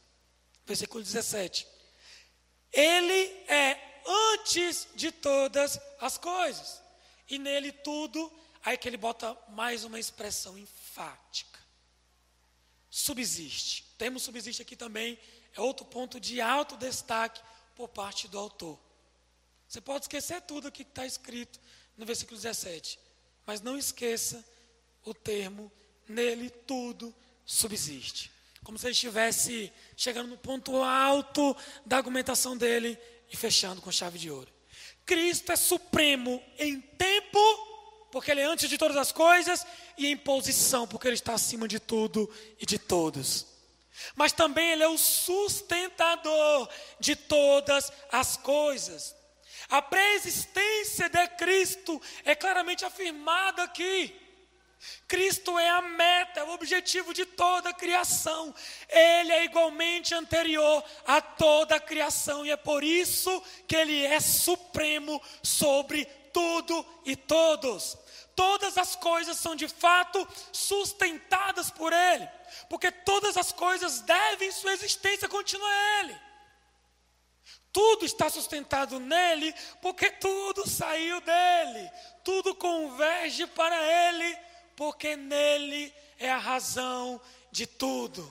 [0.65, 1.67] Versículo 17.
[2.73, 6.81] Ele é antes de todas as coisas,
[7.29, 8.33] e nele tudo,
[8.65, 11.59] aí que ele bota mais uma expressão enfática.
[12.89, 13.85] Subsiste.
[13.99, 15.19] Temos subsiste aqui também,
[15.55, 17.43] é outro ponto de alto destaque
[17.75, 18.79] por parte do autor.
[19.69, 21.59] Você pode esquecer tudo aqui que está escrito
[21.97, 22.99] no versículo 17,
[23.47, 24.45] mas não esqueça
[25.05, 25.71] o termo,
[26.09, 28.31] nele tudo subsiste.
[28.63, 32.99] Como se ele estivesse chegando no ponto alto da argumentação dele
[33.31, 34.53] e fechando com chave de ouro.
[35.05, 37.39] Cristo é supremo em tempo,
[38.11, 39.65] porque ele é antes de todas as coisas,
[39.97, 42.29] e em posição, porque ele está acima de tudo
[42.61, 43.47] e de todos.
[44.15, 46.69] Mas também ele é o sustentador
[47.01, 49.16] de todas as coisas.
[49.69, 54.15] A preexistência de Cristo é claramente afirmada aqui.
[55.09, 58.55] Cristo é a meta, o objetivo de toda a criação.
[58.89, 64.21] Ele é igualmente anterior a toda a criação e é por isso que ele é
[64.21, 67.97] supremo sobre tudo e todos.
[68.35, 72.29] Todas as coisas são de fato sustentadas por ele,
[72.69, 76.26] porque todas as coisas devem sua existência contínua a ele.
[77.77, 81.91] Tudo está sustentado nele, porque tudo saiu dele,
[82.25, 83.77] tudo converge para
[84.09, 84.35] ele
[84.75, 87.21] porque nele é a razão
[87.53, 88.27] de tudo.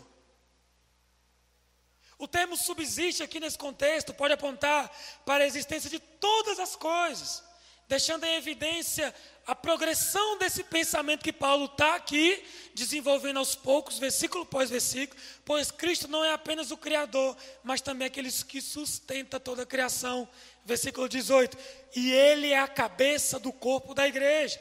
[2.17, 4.91] O termo subsiste aqui nesse contexto pode apontar
[5.23, 7.43] para a existência de todas as coisas,
[7.88, 9.13] deixando em evidência
[9.45, 12.43] a progressão desse pensamento que Paulo está aqui
[12.74, 18.08] desenvolvendo aos poucos, versículo após versículo, pois Cristo não é apenas o Criador, mas também
[18.08, 20.28] aquele que sustenta toda a criação.
[20.65, 21.58] Versículo 18:
[21.95, 24.60] E Ele é a cabeça do corpo da igreja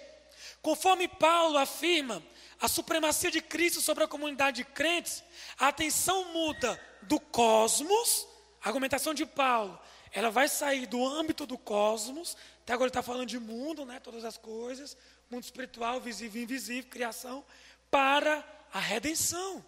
[0.64, 2.22] Conforme Paulo afirma
[2.58, 5.22] a supremacia de Cristo sobre a comunidade de crentes,
[5.58, 8.26] a atenção muda do cosmos,
[8.62, 9.78] a argumentação de Paulo,
[10.10, 12.34] ela vai sair do âmbito do cosmos,
[12.64, 14.96] até agora ele está falando de mundo, né, todas as coisas,
[15.30, 17.44] mundo espiritual, visível e invisível, criação,
[17.90, 19.62] para a redenção.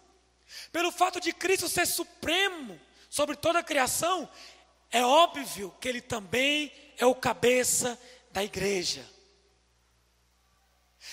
[0.71, 4.27] Pelo fato de Cristo ser supremo sobre toda a criação,
[4.91, 7.99] é óbvio que ele também é o cabeça
[8.31, 9.07] da igreja.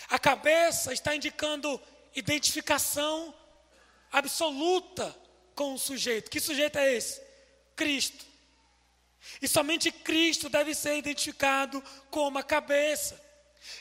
[0.09, 1.79] A cabeça está indicando
[2.14, 3.35] identificação
[4.11, 5.14] absoluta
[5.55, 6.31] com o sujeito.
[6.31, 7.20] Que sujeito é esse?
[7.77, 8.25] Cristo.
[9.40, 13.22] E somente Cristo deve ser identificado como a cabeça.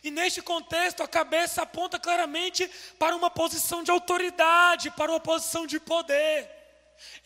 [0.03, 5.67] E neste contexto, a cabeça aponta claramente para uma posição de autoridade, para uma posição
[5.67, 6.49] de poder.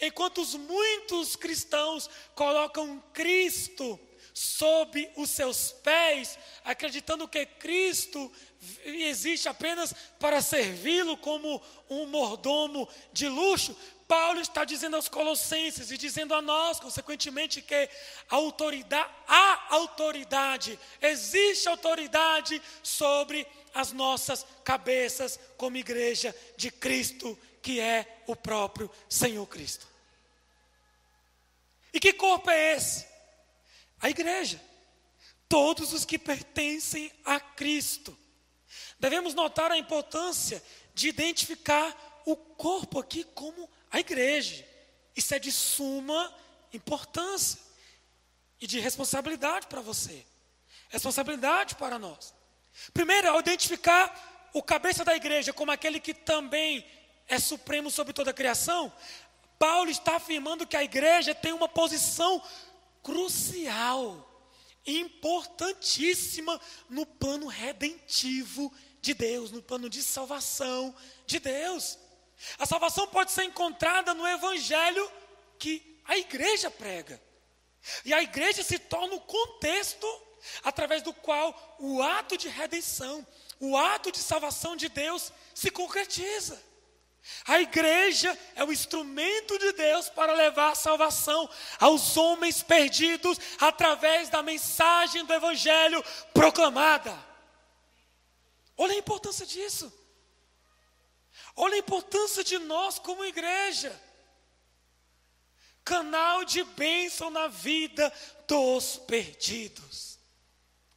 [0.01, 3.99] Enquanto os muitos cristãos colocam Cristo
[4.34, 8.32] sob os seus pés, acreditando que Cristo
[8.86, 13.75] existe apenas para servi-lo como um mordomo de luxo.
[14.08, 17.89] Paulo está dizendo aos Colossenses e dizendo a nós, consequentemente, que
[18.30, 27.82] a autoridade, há autoridade, existe autoridade sobre as nossas cabeças, como igreja de Cristo, que
[27.82, 29.86] é o próprio Senhor Cristo.
[31.93, 33.06] E que corpo é esse?
[34.00, 34.62] A igreja.
[35.50, 38.17] Todos os que pertencem a Cristo.
[39.00, 44.65] Devemos notar a importância de identificar o corpo aqui como a igreja.
[45.15, 46.34] Isso é de suma
[46.73, 47.60] importância
[48.60, 50.26] e de responsabilidade para você.
[50.89, 52.34] Responsabilidade para nós.
[52.93, 56.86] Primeiro, ao identificar o cabeça da igreja como aquele que também
[57.28, 58.91] é supremo sobre toda a criação,
[59.60, 62.41] Paulo está afirmando que a igreja tem uma posição
[63.04, 64.23] crucial,
[64.86, 66.60] importantíssima
[66.90, 68.71] no plano redentivo
[69.02, 71.98] de Deus, no plano de salvação de Deus.
[72.58, 75.12] A salvação pode ser encontrada no evangelho
[75.58, 77.21] que a igreja prega.
[78.06, 80.08] E a igreja se torna o contexto
[80.63, 83.25] através do qual o ato de redenção,
[83.60, 86.62] o ato de salvação de Deus se concretiza.
[87.46, 94.29] A igreja é o instrumento de Deus para levar a salvação aos homens perdidos através
[94.29, 97.17] da mensagem do Evangelho proclamada.
[98.77, 99.92] Olha a importância disso.
[101.60, 103.99] Olha a importância de nós como igreja.
[105.83, 108.13] Canal de bênção na vida
[108.47, 110.19] dos perdidos.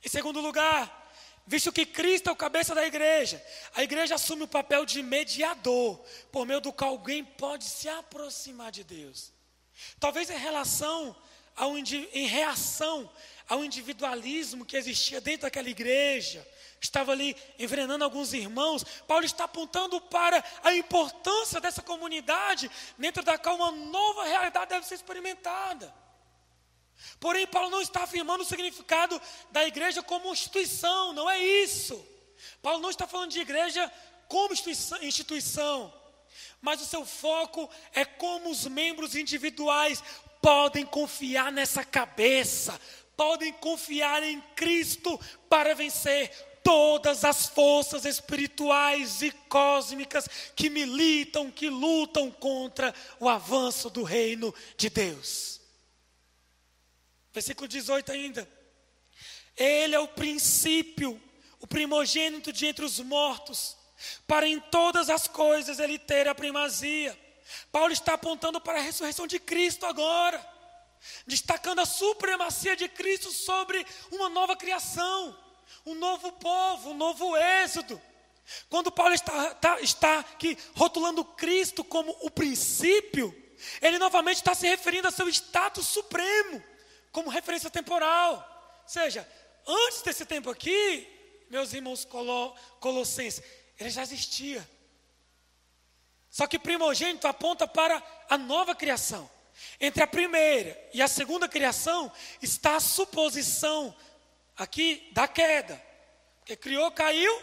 [0.04, 1.12] Em segundo lugar,
[1.46, 3.42] visto que Cristo é o cabeça da igreja,
[3.74, 5.98] a igreja assume o papel de mediador,
[6.30, 9.32] por meio do qual alguém pode se aproximar de Deus.
[9.98, 11.16] Talvez em relação
[11.56, 13.10] ao, em reação
[13.48, 16.46] ao individualismo que existia dentro daquela igreja,
[16.80, 23.36] estava ali envenenando alguns irmãos, Paulo está apontando para a importância dessa comunidade, dentro da
[23.36, 25.94] qual uma nova realidade deve ser experimentada.
[27.18, 29.20] Porém, Paulo não está afirmando o significado
[29.50, 32.02] da igreja como instituição, não é isso.
[32.62, 33.90] Paulo não está falando de igreja
[34.28, 34.54] como
[35.02, 35.92] instituição,
[36.60, 40.02] mas o seu foco é como os membros individuais
[40.40, 42.80] podem confiar nessa cabeça,
[43.16, 45.18] podem confiar em Cristo
[45.48, 53.90] para vencer todas as forças espirituais e cósmicas que militam, que lutam contra o avanço
[53.90, 55.60] do reino de Deus.
[57.32, 58.48] Versículo 18 ainda.
[59.56, 61.20] Ele é o princípio,
[61.60, 63.76] o primogênito de entre os mortos,
[64.26, 67.18] para em todas as coisas ele ter a primazia.
[67.70, 70.44] Paulo está apontando para a ressurreição de Cristo agora,
[71.26, 75.36] destacando a supremacia de Cristo sobre uma nova criação,
[75.90, 78.00] um novo povo, um novo êxodo.
[78.68, 83.34] Quando Paulo está, está, está aqui rotulando Cristo como o princípio,
[83.80, 86.62] ele novamente está se referindo a seu status supremo,
[87.12, 88.34] como referência temporal.
[88.82, 89.28] Ou seja,
[89.66, 91.06] antes desse tempo aqui,
[91.50, 93.42] meus irmãos colo, colossenses,
[93.78, 94.68] ele já existia.
[96.30, 99.28] Só que primogênito aponta para a nova criação.
[99.80, 102.10] Entre a primeira e a segunda criação
[102.40, 103.94] está a suposição
[104.60, 105.82] aqui da queda.
[106.38, 107.42] Porque criou, caiu,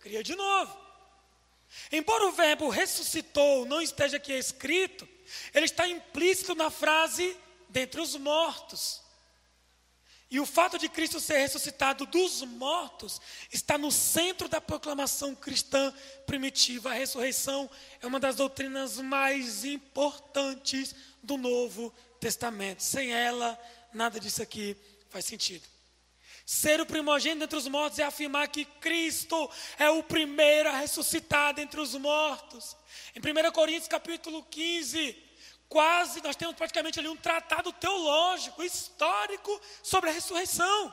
[0.00, 0.76] cria de novo.
[1.92, 5.08] Embora o verbo ressuscitou não esteja aqui escrito,
[5.54, 7.36] ele está implícito na frase
[7.68, 9.02] dentre os mortos.
[10.30, 13.20] E o fato de Cristo ser ressuscitado dos mortos
[13.52, 15.94] está no centro da proclamação cristã
[16.26, 16.90] primitiva.
[16.90, 17.70] A ressurreição
[18.02, 22.82] é uma das doutrinas mais importantes do Novo Testamento.
[22.82, 23.58] Sem ela,
[23.94, 24.76] nada disso aqui
[25.08, 25.77] faz sentido.
[26.50, 31.60] Ser o primogênito entre os mortos é afirmar que Cristo é o primeiro a ressuscitar
[31.60, 32.74] entre os mortos.
[33.14, 35.14] Em 1 Coríntios capítulo 15,
[35.68, 40.90] quase, nós temos praticamente ali um tratado teológico, histórico sobre a ressurreição.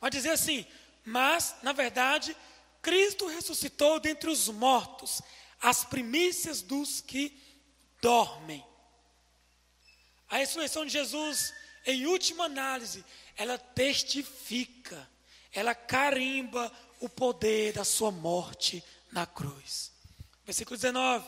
[0.00, 0.66] Vai dizer assim,
[1.04, 2.36] mas, na verdade,
[2.82, 5.22] Cristo ressuscitou dentre os mortos,
[5.60, 7.40] as primícias dos que
[8.02, 8.66] dormem.
[10.28, 11.54] A ressurreição de Jesus,
[11.86, 13.04] em última análise,
[13.40, 15.08] ela testifica,
[15.50, 16.70] ela carimba
[17.00, 19.90] o poder da sua morte na cruz.
[20.44, 21.26] Versículo 19: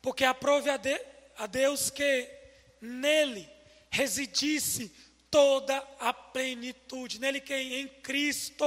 [0.00, 1.04] Porque aprove a, de,
[1.36, 2.30] a Deus que
[2.80, 3.50] nele
[3.90, 4.94] residisse
[5.28, 8.64] toda a plenitude, nele que em Cristo.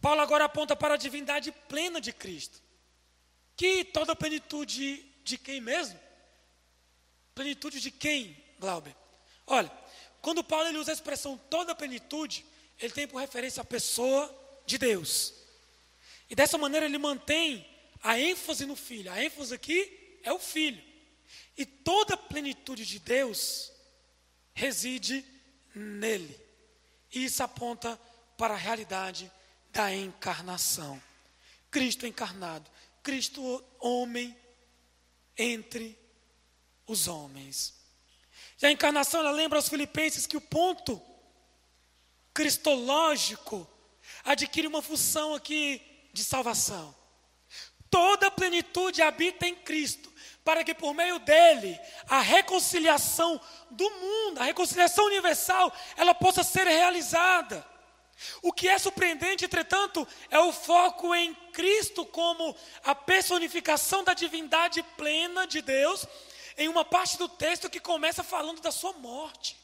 [0.00, 2.60] Paulo agora aponta para a divindade plena de Cristo.
[3.56, 6.00] Que toda a plenitude de quem mesmo?
[7.32, 8.96] Plenitude de quem, Glauber?
[9.46, 9.70] Olha,
[10.24, 12.46] quando Paulo ele usa a expressão toda a plenitude,
[12.80, 15.34] ele tem por referência a pessoa de Deus.
[16.30, 17.68] E dessa maneira ele mantém
[18.02, 19.12] a ênfase no filho.
[19.12, 20.82] A ênfase aqui é o filho.
[21.58, 23.70] E toda a plenitude de Deus
[24.54, 25.22] reside
[25.74, 26.40] nele.
[27.12, 28.00] E isso aponta
[28.38, 29.30] para a realidade
[29.70, 31.02] da encarnação.
[31.70, 32.70] Cristo encarnado,
[33.02, 34.34] Cristo homem
[35.36, 35.98] entre
[36.86, 37.83] os homens.
[38.60, 41.00] E a encarnação ela lembra aos filipenses que o ponto
[42.32, 43.68] cristológico
[44.24, 45.80] adquire uma função aqui
[46.12, 46.94] de salvação.
[47.90, 50.12] Toda a plenitude habita em Cristo
[50.44, 51.78] para que por meio dele
[52.08, 53.40] a reconciliação
[53.70, 57.66] do mundo, a reconciliação universal, ela possa ser realizada.
[58.42, 64.82] O que é surpreendente, entretanto, é o foco em Cristo como a personificação da divindade
[64.96, 66.06] plena de Deus,
[66.56, 69.56] em uma parte do texto que começa falando da sua morte.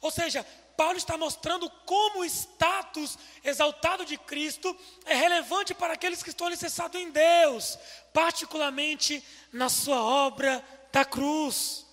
[0.00, 6.22] Ou seja, Paulo está mostrando como o status exaltado de Cristo é relevante para aqueles
[6.22, 7.78] que estão alicerçados em Deus,
[8.12, 9.22] particularmente
[9.52, 11.86] na sua obra da cruz.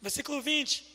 [0.00, 0.86] Versículo 20: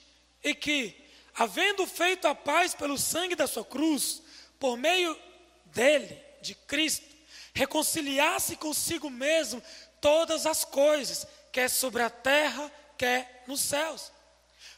[0.43, 0.95] E que,
[1.35, 4.21] havendo feito a paz pelo sangue da sua cruz,
[4.59, 5.17] por meio
[5.65, 7.05] dele, de Cristo,
[7.53, 9.63] reconciliasse consigo mesmo
[10.01, 14.11] todas as coisas, quer sobre a terra, quer nos céus.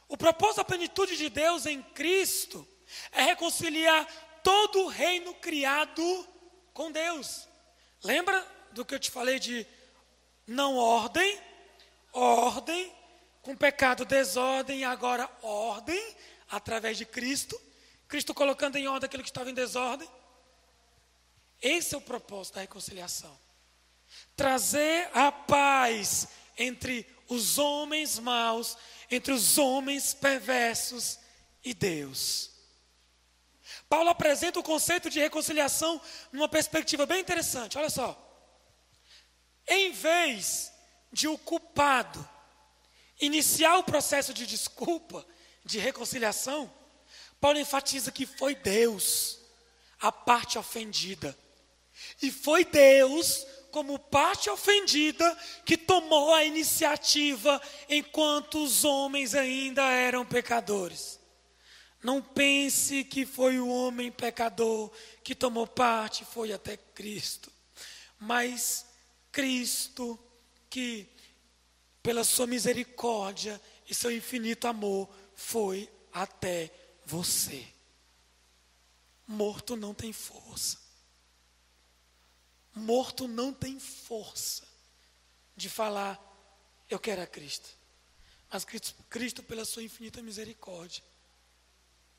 [0.08, 2.68] O propósito da plenitude de Deus em Cristo
[3.12, 4.06] é reconciliar
[4.44, 6.28] todo o reino criado
[6.74, 7.48] com Deus.
[8.04, 9.66] Lembra do que eu te falei de
[10.46, 11.40] Não ordem,
[12.14, 12.94] ordem,
[13.42, 16.16] com pecado, desordem, e agora ordem,
[16.50, 17.60] através de Cristo.
[18.08, 20.08] Cristo colocando em ordem aquilo que estava em desordem.
[21.62, 23.36] Esse é o propósito da reconciliação.
[24.36, 26.28] Trazer a paz
[26.58, 28.78] entre os homens maus,
[29.10, 31.20] entre os homens perversos
[31.64, 32.52] e Deus.
[33.90, 36.02] Paulo apresenta o conceito de reconciliação
[36.32, 37.78] numa perspectiva bem interessante.
[37.78, 38.22] Olha só.
[39.68, 40.72] Em vez
[41.12, 42.28] de o culpado
[43.20, 45.26] iniciar o processo de desculpa,
[45.64, 46.72] de reconciliação,
[47.40, 49.40] Paulo enfatiza que foi Deus
[50.00, 51.38] a parte ofendida.
[52.22, 53.46] E foi Deus,
[53.76, 61.20] como parte ofendida, que tomou a iniciativa enquanto os homens ainda eram pecadores.
[62.02, 64.90] Não pense que foi o homem pecador
[65.22, 67.52] que tomou parte, foi até Cristo.
[68.18, 68.86] Mas
[69.30, 70.18] Cristo,
[70.70, 71.10] que
[72.02, 76.72] pela sua misericórdia e seu infinito amor, foi até
[77.06, 77.68] você.
[79.28, 80.85] Morto não tem força.
[82.76, 84.68] Morto não tem força
[85.56, 86.20] de falar,
[86.90, 87.70] eu quero a Cristo.
[88.52, 91.04] Mas Cristo, Cristo, pela sua infinita misericórdia,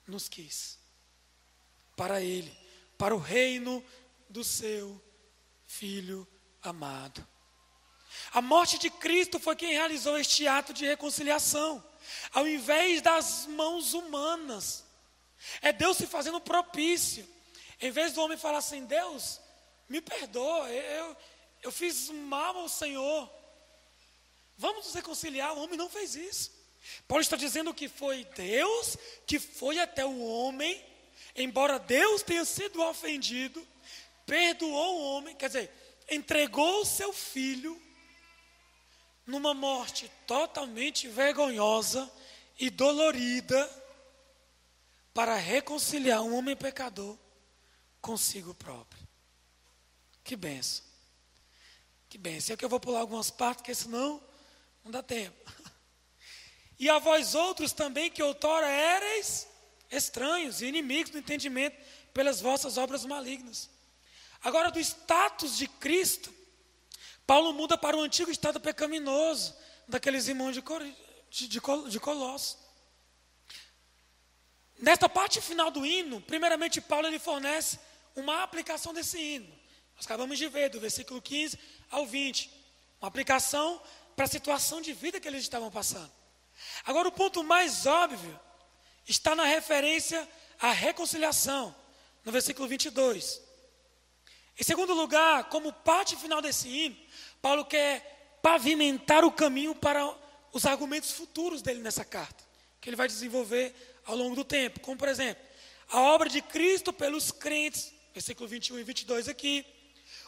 [0.07, 0.79] nos quis.
[1.95, 2.57] Para Ele,
[2.97, 3.85] para o reino
[4.29, 5.01] do seu
[5.67, 6.27] Filho
[6.63, 7.27] amado.
[8.33, 11.85] A morte de Cristo foi quem realizou este ato de reconciliação,
[12.33, 14.85] ao invés das mãos humanas.
[15.61, 17.29] É Deus se fazendo propício.
[17.81, 19.41] Em vez do homem falar assim, Deus,
[19.89, 21.17] me perdoa, eu,
[21.63, 23.31] eu fiz mal ao Senhor.
[24.59, 25.55] Vamos nos reconciliar.
[25.55, 26.51] O homem não fez isso.
[27.07, 30.85] Paulo está dizendo que foi Deus que foi até o homem,
[31.35, 33.67] embora Deus tenha sido ofendido,
[34.25, 35.71] perdoou o homem, quer dizer,
[36.09, 37.81] entregou o seu filho
[39.27, 42.11] numa morte totalmente vergonhosa
[42.59, 43.69] e dolorida
[45.13, 47.19] para reconciliar um homem pecador
[48.01, 49.06] consigo próprio.
[50.27, 50.85] Que benção.
[52.09, 52.55] Que benção.
[52.55, 54.21] É que eu vou pular algumas partes, porque senão
[54.85, 55.37] não dá tempo.
[56.79, 59.49] E a vós outros também, que outrora éreis
[59.91, 61.75] estranhos e inimigos do entendimento
[62.13, 63.71] pelas vossas obras malignas.
[64.43, 66.31] Agora, do status de Cristo,
[67.27, 69.57] Paulo muda para o antigo estado pecaminoso
[69.89, 70.63] daqueles irmãos de,
[71.31, 72.59] de, de, de Colossos.
[74.79, 77.81] Nesta parte final do hino, primeiramente Paulo ele fornece
[78.15, 79.66] uma aplicação desse hino.
[79.97, 81.59] Nós acabamos de ver, do versículo 15
[81.91, 82.51] ao 20.
[83.01, 83.81] Uma aplicação
[84.15, 86.11] para a situação de vida que eles estavam passando.
[86.85, 88.39] Agora, o ponto mais óbvio
[89.07, 90.27] está na referência
[90.59, 91.75] à reconciliação,
[92.25, 93.43] no versículo 22.
[94.59, 96.97] Em segundo lugar, como parte final desse hino,
[97.43, 100.15] Paulo quer pavimentar o caminho para
[100.53, 102.43] os argumentos futuros dele nessa carta,
[102.81, 103.75] que ele vai desenvolver
[104.07, 104.81] ao longo do tempo.
[104.81, 105.45] Como, por exemplo,
[105.91, 109.67] a obra de Cristo pelos crentes, versículo 21 e 22 aqui,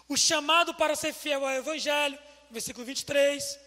[0.08, 2.18] o chamado para ser fiel ao Evangelho,
[2.50, 3.58] versículo 23,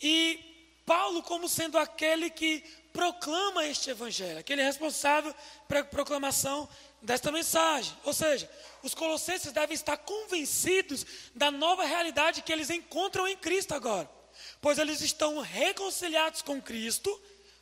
[0.00, 2.60] e Paulo como sendo aquele que
[2.92, 5.34] proclama este evangelho, aquele responsável
[5.68, 6.68] pela proclamação
[7.02, 7.96] desta mensagem.
[8.04, 8.50] Ou seja,
[8.82, 14.10] os colossenses devem estar convencidos da nova realidade que eles encontram em Cristo agora,
[14.60, 17.10] pois eles estão reconciliados com Cristo,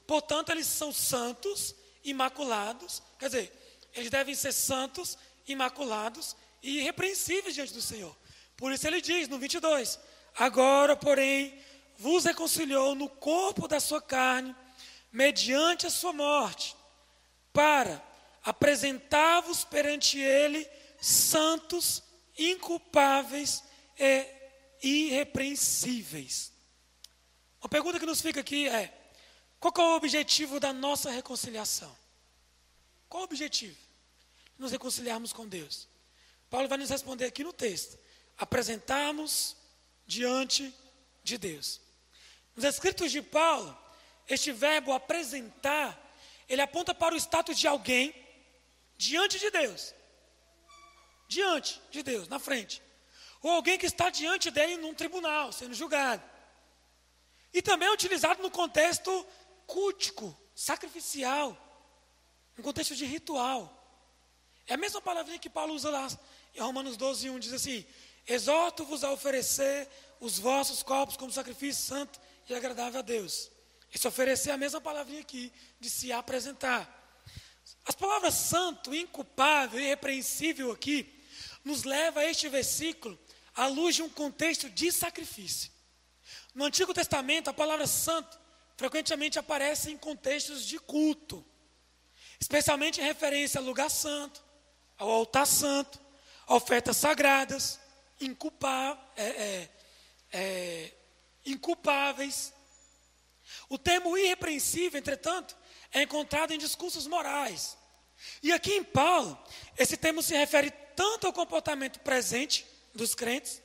[0.06, 1.74] portanto, eles são santos,
[2.04, 3.52] imaculados, quer dizer,
[3.94, 5.18] eles devem ser santos,
[5.48, 8.16] imaculados e irrepreensíveis diante do Senhor.
[8.56, 9.98] Por isso ele diz no 22:
[10.36, 11.58] Agora, porém,
[11.96, 14.54] vos reconciliou no corpo da sua carne,
[15.12, 16.76] mediante a sua morte,
[17.52, 18.02] para
[18.44, 20.68] apresentar-vos perante Ele
[21.00, 22.02] santos,
[22.38, 23.62] inculpáveis
[23.98, 24.26] e
[24.82, 26.52] irrepreensíveis.
[27.60, 28.92] Uma pergunta que nos fica aqui é:
[29.58, 31.94] qual é o objetivo da nossa reconciliação?
[33.08, 33.76] Qual o objetivo?
[34.58, 35.88] Nos reconciliarmos com Deus.
[36.50, 37.98] Paulo vai nos responder aqui no texto:
[38.36, 39.56] apresentarmos
[40.06, 40.74] diante
[41.22, 41.80] de Deus.
[42.54, 43.76] Nos escritos de Paulo,
[44.28, 46.00] este verbo apresentar,
[46.48, 48.14] ele aponta para o status de alguém
[48.96, 49.94] diante de Deus.
[51.28, 52.80] Diante de Deus, na frente.
[53.42, 56.22] Ou alguém que está diante dele num tribunal, sendo julgado.
[57.52, 59.26] E também é utilizado no contexto
[59.66, 61.56] cultico, sacrificial,
[62.56, 63.75] no contexto de ritual.
[64.66, 66.08] É a mesma palavrinha que Paulo usa lá
[66.54, 67.84] em Romanos 12, 1, diz assim:
[68.26, 69.88] Exorto-vos a oferecer
[70.20, 73.50] os vossos corpos como sacrifício santo e agradável a Deus.
[73.92, 76.92] E se oferecer a mesma palavrinha aqui, de se apresentar.
[77.84, 81.12] As palavras santo, inculpável, irrepreensível aqui,
[81.64, 83.18] nos leva a este versículo
[83.54, 85.70] à luz de um contexto de sacrifício.
[86.54, 88.38] No Antigo Testamento, a palavra santo
[88.76, 91.44] frequentemente aparece em contextos de culto,
[92.38, 94.44] especialmente em referência ao lugar santo,
[94.98, 96.00] ao altar santo,
[96.46, 97.78] ofertas sagradas,
[98.20, 99.68] inculpá, é, é,
[100.32, 100.92] é,
[101.44, 102.52] inculpáveis.
[103.68, 105.56] O termo irrepreensível, entretanto,
[105.92, 107.76] é encontrado em discursos morais.
[108.42, 109.38] E aqui em Paulo,
[109.76, 113.60] esse termo se refere tanto ao comportamento presente dos crentes,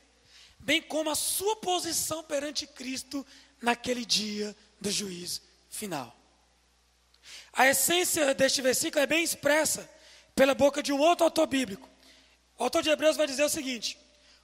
[0.59, 3.25] bem como à sua posição perante Cristo
[3.61, 6.15] naquele dia do juízo final.
[7.53, 9.89] A essência deste versículo é bem expressa
[10.41, 11.87] pela boca de um outro autor bíblico.
[12.57, 13.95] O autor de Hebreus vai dizer o seguinte: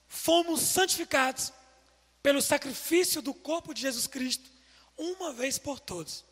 [0.07, 1.51] Fomos santificados
[2.21, 4.47] pelo sacrifício do corpo de Jesus Cristo,
[4.95, 6.23] uma vez por todos.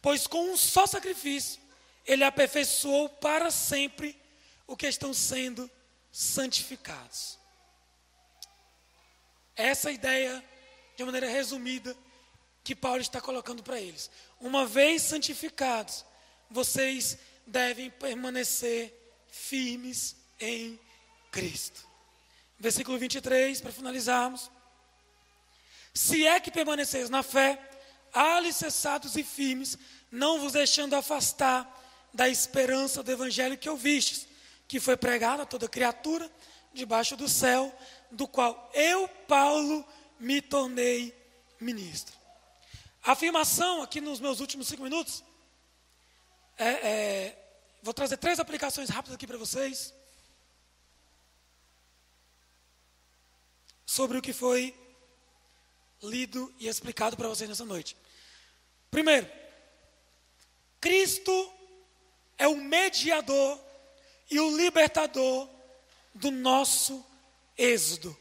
[0.00, 1.60] Pois com um só sacrifício,
[2.06, 4.16] ele aperfeiçoou para sempre
[4.64, 5.68] o que estão sendo
[6.12, 7.36] santificados.
[9.56, 10.44] Essa é ideia,
[10.96, 11.96] de maneira resumida,
[12.62, 14.08] que Paulo está colocando para eles.
[14.38, 16.04] Uma vez santificados,
[16.48, 18.99] vocês devem permanecer
[19.40, 20.78] firmes em
[21.30, 21.86] Cristo.
[22.58, 24.50] Versículo 23, para finalizarmos.
[25.94, 27.58] Se é que permaneceis na fé,
[28.12, 29.78] alicerçados e firmes,
[30.10, 31.66] não vos deixando afastar
[32.12, 34.26] da esperança do evangelho que ouvistes,
[34.68, 36.30] que foi pregado a toda criatura
[36.72, 37.74] debaixo do céu,
[38.10, 39.86] do qual eu, Paulo,
[40.18, 41.14] me tornei
[41.58, 42.14] ministro.
[43.02, 45.24] A afirmação aqui nos meus últimos cinco minutos,
[46.58, 47.39] é, é,
[47.82, 49.94] vou trazer três aplicações rápidas aqui para vocês,
[53.86, 54.74] sobre o que foi
[56.02, 57.96] lido e explicado para vocês nessa noite.
[58.90, 59.30] Primeiro,
[60.80, 61.52] Cristo
[62.38, 63.60] é o mediador
[64.30, 65.48] e o libertador
[66.14, 67.04] do nosso
[67.56, 68.16] êxodo,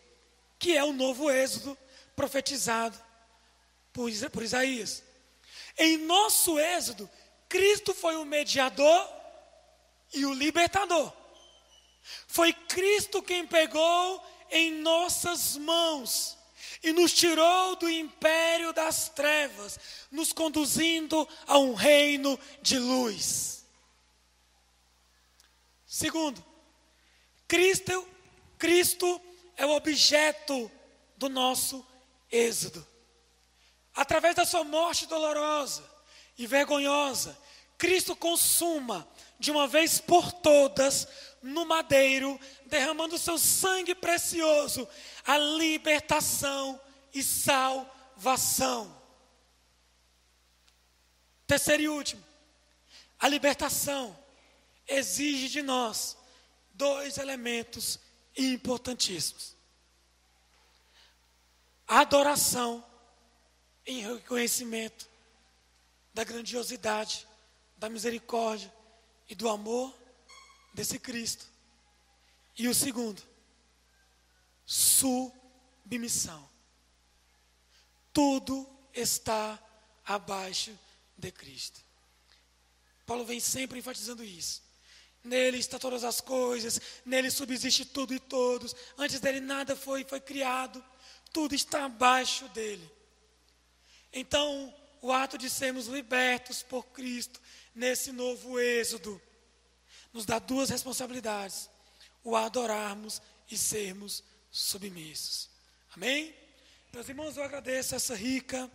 [0.58, 1.78] que é o novo êxodo
[2.16, 3.00] profetizado
[3.94, 4.10] por,
[4.44, 5.04] Isaías.
[5.78, 7.10] Em nosso êxodo,
[7.48, 9.19] Cristo foi o mediador
[10.14, 11.14] e o libertador.
[12.28, 16.38] Foi Cristo quem pegou em nossas mãos
[16.82, 19.80] e nos tirou do império das trevas,
[20.12, 23.66] nos conduzindo a um reino de luz.
[25.86, 26.44] Segundo,
[27.48, 28.08] Cristo,
[28.58, 29.22] Cristo
[29.58, 30.72] é o objeto
[31.18, 31.86] do nosso
[32.32, 32.86] êxodo.
[33.94, 35.84] Através da sua morte dolorosa
[36.38, 37.38] e vergonhosa,
[37.78, 39.08] Cristo consuma
[39.40, 41.08] de uma vez por todas
[41.42, 44.88] no madeiro, derramando seu sangue precioso,
[45.26, 46.80] a libertação
[47.14, 48.94] e salvação.
[51.48, 52.24] Terceiro e último,
[53.18, 54.16] a libertação
[54.86, 56.18] exige de nós
[56.74, 57.98] dois elementos
[58.38, 59.56] importantíssimos:
[61.88, 62.86] adoração
[63.86, 65.08] em reconhecimento
[66.14, 67.26] da grandiosidade,
[67.78, 68.79] da misericórdia
[69.30, 69.96] e do amor
[70.74, 71.46] desse Cristo.
[72.58, 73.22] E o segundo,
[74.66, 76.50] submissão.
[78.12, 79.58] Tudo está
[80.06, 80.78] abaixo
[81.18, 81.80] de Cristo.
[83.06, 84.62] Paulo vem sempre enfatizando isso.
[85.24, 88.76] Nele está todas as coisas, nele subsiste tudo e todos.
[88.98, 90.84] Antes dele nada foi, foi criado.
[91.32, 92.90] Tudo está abaixo dele.
[94.12, 97.40] Então, o ato de sermos libertos por Cristo
[97.74, 99.22] nesse novo êxodo
[100.12, 101.70] nos dá duas responsabilidades:
[102.24, 105.50] o adorarmos e sermos submissos.
[105.96, 106.36] Amém?
[106.92, 108.70] Meus irmãos, eu agradeço essa rica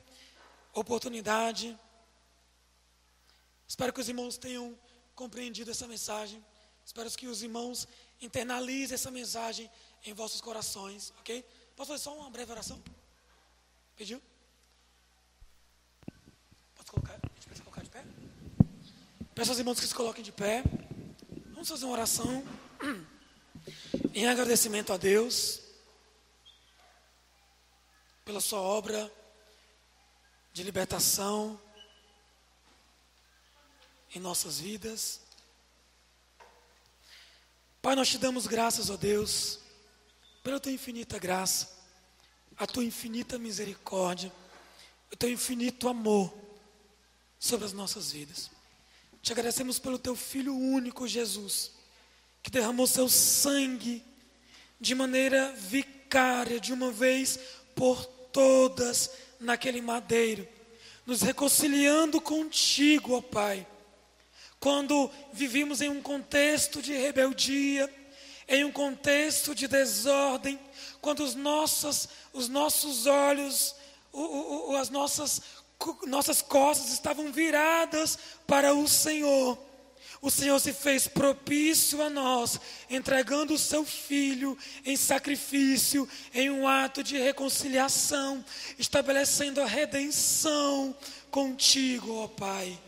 [0.73, 1.79] oportunidade.
[3.67, 4.79] Espero que os irmãos tenham
[5.15, 6.45] compreendido essa mensagem.
[6.85, 7.89] Espero que os irmãos
[8.21, 9.71] internalizem essa mensagem
[10.05, 11.43] em vossos corações, ok?
[11.75, 12.83] Posso fazer só uma breve oração?
[13.97, 14.21] Pediu?
[16.75, 17.15] Posso colocar?
[17.15, 18.05] A gente precisa colocar de pé?
[19.35, 20.63] Peço aos irmãos que se coloquem de pé.
[21.47, 22.45] Vamos fazer uma oração
[24.15, 25.61] em agradecimento a Deus
[28.25, 29.13] pela sua obra
[30.53, 31.61] de libertação
[34.15, 35.21] em nossas vidas.
[37.83, 39.59] Pai, nós te damos graças, ó Deus,
[40.45, 41.77] pela tua infinita graça,
[42.57, 44.33] a tua infinita misericórdia,
[45.13, 46.33] o teu infinito amor
[47.37, 48.54] sobre as nossas vidas.
[49.25, 51.71] Te agradecemos pelo teu filho único, Jesus,
[52.43, 54.05] que derramou seu sangue
[54.79, 57.39] de maneira vicária, de uma vez
[57.75, 59.11] por todas,
[59.41, 60.47] naquele madeiro,
[61.07, 63.67] nos reconciliando contigo, ó Pai.
[64.61, 67.91] Quando vivimos em um contexto de rebeldia,
[68.47, 70.61] em um contexto de desordem,
[71.01, 73.75] quando os nossos, os nossos olhos,
[74.13, 75.41] o, o, as nossas,
[76.07, 79.59] nossas costas estavam viradas para o Senhor.
[80.25, 82.59] O Senhor se fez propício a nós,
[82.89, 88.43] entregando o seu filho em sacrifício, em um ato de reconciliação,
[88.79, 90.97] estabelecendo a redenção
[91.31, 92.79] contigo, ó Pai.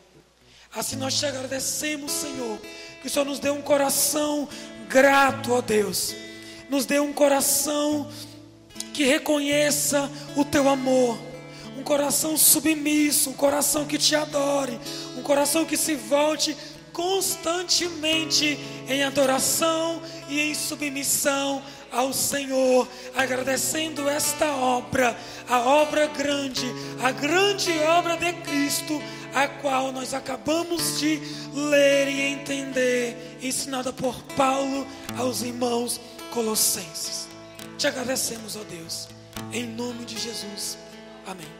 [0.74, 2.58] Assim nós te agradecemos, Senhor,
[3.02, 4.48] que o Senhor nos dê um coração
[4.88, 6.14] grato, ó Deus.
[6.70, 8.10] Nos dê um coração
[8.94, 11.18] que reconheça o teu amor,
[11.76, 14.78] um coração submisso, um coração que te adore,
[15.16, 16.56] um coração que se volte
[16.92, 18.58] constantemente
[18.88, 21.62] em adoração e em submissão
[21.92, 25.16] ao Senhor, agradecendo esta obra,
[25.48, 26.66] a obra grande,
[27.02, 29.00] a grande obra de Cristo,
[29.34, 31.20] a qual nós acabamos de
[31.52, 34.86] ler e entender, ensinada por Paulo
[35.18, 36.00] aos irmãos
[36.32, 37.28] colossenses.
[37.76, 39.08] Te agradecemos, ó Deus,
[39.52, 40.78] em nome de Jesus.
[41.26, 41.55] Amém.